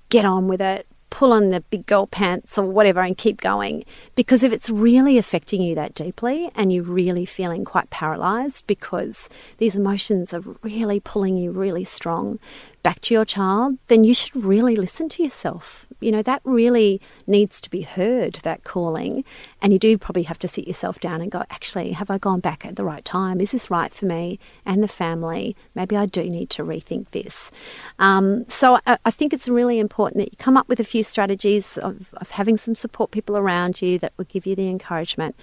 get 0.09 0.23
on 0.23 0.47
with 0.47 0.61
it, 0.61 0.85
pull 1.11 1.31
on 1.31 1.49
the 1.49 1.61
big 1.69 1.85
girl 1.85 2.07
pants 2.07 2.57
or 2.57 2.65
whatever 2.65 3.01
and 3.01 3.15
keep 3.15 3.39
going. 3.39 3.85
Because 4.15 4.41
if 4.41 4.51
it's 4.51 4.69
really 4.69 5.19
affecting 5.19 5.61
you 5.61 5.75
that 5.75 5.93
deeply 5.93 6.49
and 6.55 6.73
you're 6.73 6.83
really 6.83 7.25
feeling 7.25 7.63
quite 7.63 7.91
paralyzed 7.91 8.65
because 8.65 9.29
these 9.59 9.75
emotions 9.75 10.33
are 10.33 10.41
really 10.63 10.99
pulling 10.99 11.37
you 11.37 11.51
really 11.51 11.83
strong 11.83 12.39
back 12.81 12.99
to 13.01 13.13
your 13.13 13.25
child, 13.25 13.77
then 13.87 14.03
you 14.03 14.15
should 14.15 14.35
really 14.35 14.75
listen 14.75 15.07
to 15.09 15.21
yourself 15.21 15.85
you 16.01 16.11
know, 16.11 16.23
that 16.23 16.41
really 16.43 16.99
needs 17.27 17.61
to 17.61 17.69
be 17.69 17.83
heard, 17.83 18.39
that 18.43 18.63
calling. 18.63 19.23
And 19.61 19.71
you 19.71 19.79
do 19.79 19.97
probably 19.97 20.23
have 20.23 20.39
to 20.39 20.47
sit 20.47 20.67
yourself 20.67 20.99
down 20.99 21.21
and 21.21 21.31
go, 21.31 21.43
actually, 21.49 21.91
have 21.93 22.09
I 22.09 22.17
gone 22.17 22.39
back 22.39 22.65
at 22.65 22.75
the 22.75 22.83
right 22.83 23.05
time? 23.05 23.39
Is 23.39 23.51
this 23.51 23.71
right 23.71 23.93
for 23.93 24.07
me 24.07 24.39
and 24.65 24.83
the 24.83 24.87
family? 24.87 25.55
Maybe 25.75 25.95
I 25.95 26.07
do 26.07 26.23
need 26.23 26.49
to 26.51 26.63
rethink 26.63 27.11
this. 27.11 27.51
Um, 27.99 28.45
so 28.49 28.79
I, 28.85 28.97
I, 29.05 29.11
think 29.11 29.31
it's 29.31 29.47
really 29.47 29.79
important 29.79 30.17
that 30.17 30.31
you 30.31 30.37
come 30.37 30.57
up 30.57 30.67
with 30.67 30.79
a 30.79 30.83
few 30.83 31.00
strategies 31.03 31.77
of, 31.77 32.13
of 32.15 32.31
having 32.31 32.57
some 32.57 32.75
support 32.75 33.11
people 33.11 33.37
around 33.37 33.81
you 33.81 33.99
that 33.99 34.13
will 34.17 34.25
give 34.25 34.45
you 34.45 34.55
the 34.55 34.67
encouragement. 34.67 35.35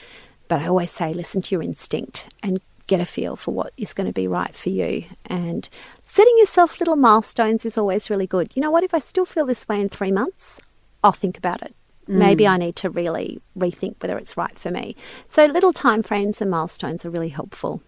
But 0.49 0.61
I 0.61 0.67
always 0.67 0.91
say, 0.91 1.13
listen 1.13 1.43
to 1.43 1.55
your 1.55 1.63
instinct 1.63 2.33
and 2.43 2.61
get 2.87 3.01
a 3.01 3.07
feel 3.07 3.37
for 3.37 3.53
what 3.53 3.73
is 3.77 3.95
going 3.95 4.07
to 4.07 4.13
be 4.13 4.27
right 4.27 4.55
for 4.57 4.71
you. 4.71 5.05
And 5.27 5.69
setting 6.07 6.35
yourself 6.39 6.81
little 6.81 6.97
milestones 6.97 7.65
is 7.65 7.79
always 7.79 8.11
really 8.11 8.27
good. 8.27 8.53
You 8.55 8.63
know 8.63 8.71
what? 8.71 8.83
If 8.83 8.95
I 8.95 8.99
still 8.99 9.27
feel 9.27 9.47
this 9.47 9.69
way 9.69 9.81
in 9.81 9.89
three 9.89 10.11
months, 10.11 10.59
I'll 11.05 11.13
think 11.13 11.39
about 11.39 11.63
it. 11.63 11.75
Mm. 12.09 12.15
Maybe 12.15 12.49
I 12.49 12.57
need 12.57 12.77
to 12.77 12.91
really 12.91 13.41
rethink 13.57 13.97
whether 14.01 14.19
it's 14.19 14.37
right 14.37 14.59
for 14.59 14.71
me. 14.71 14.97
So, 15.29 15.45
little 15.45 15.73
time 15.73 16.03
frames 16.03 16.41
and 16.41 16.51
milestones 16.51 17.05
are 17.05 17.11
really 17.11 17.29
helpful. 17.29 17.83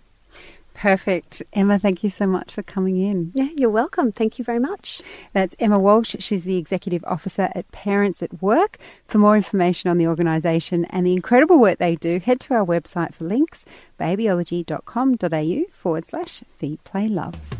Perfect. 0.81 1.43
Emma, 1.53 1.79
thank 1.79 2.03
you 2.03 2.09
so 2.09 2.27
much 2.27 2.55
for 2.55 2.63
coming 2.63 2.97
in. 2.97 3.33
Yeah, 3.35 3.51
you're 3.55 3.69
welcome. 3.69 4.13
Thank 4.13 4.39
you 4.39 4.47
very 4.47 4.59
much. 4.59 5.03
That's 5.35 5.55
Emma 5.61 5.79
Walsh. 5.79 6.17
She's 6.21 6.45
the 6.45 6.57
Executive 6.57 7.05
Officer 7.05 7.51
at 7.55 7.71
Parents 7.71 8.23
at 8.23 8.43
Work. 8.43 8.79
For 9.07 9.19
more 9.19 9.37
information 9.37 9.91
on 9.91 9.99
the 9.99 10.07
organisation 10.07 10.87
and 10.87 11.07
the 11.07 11.13
incredible 11.13 11.59
work 11.59 11.79
they 11.79 11.97
do, 11.97 12.19
head 12.19 12.41
to 12.41 12.55
our 12.55 12.65
website 12.65 13.13
for 13.13 13.25
links 13.25 13.67
babyology.com.au 14.01 15.71
forward 15.71 16.07
slash 16.07 16.43
feed 16.57 16.83
play 16.85 17.09
love. 17.09 17.60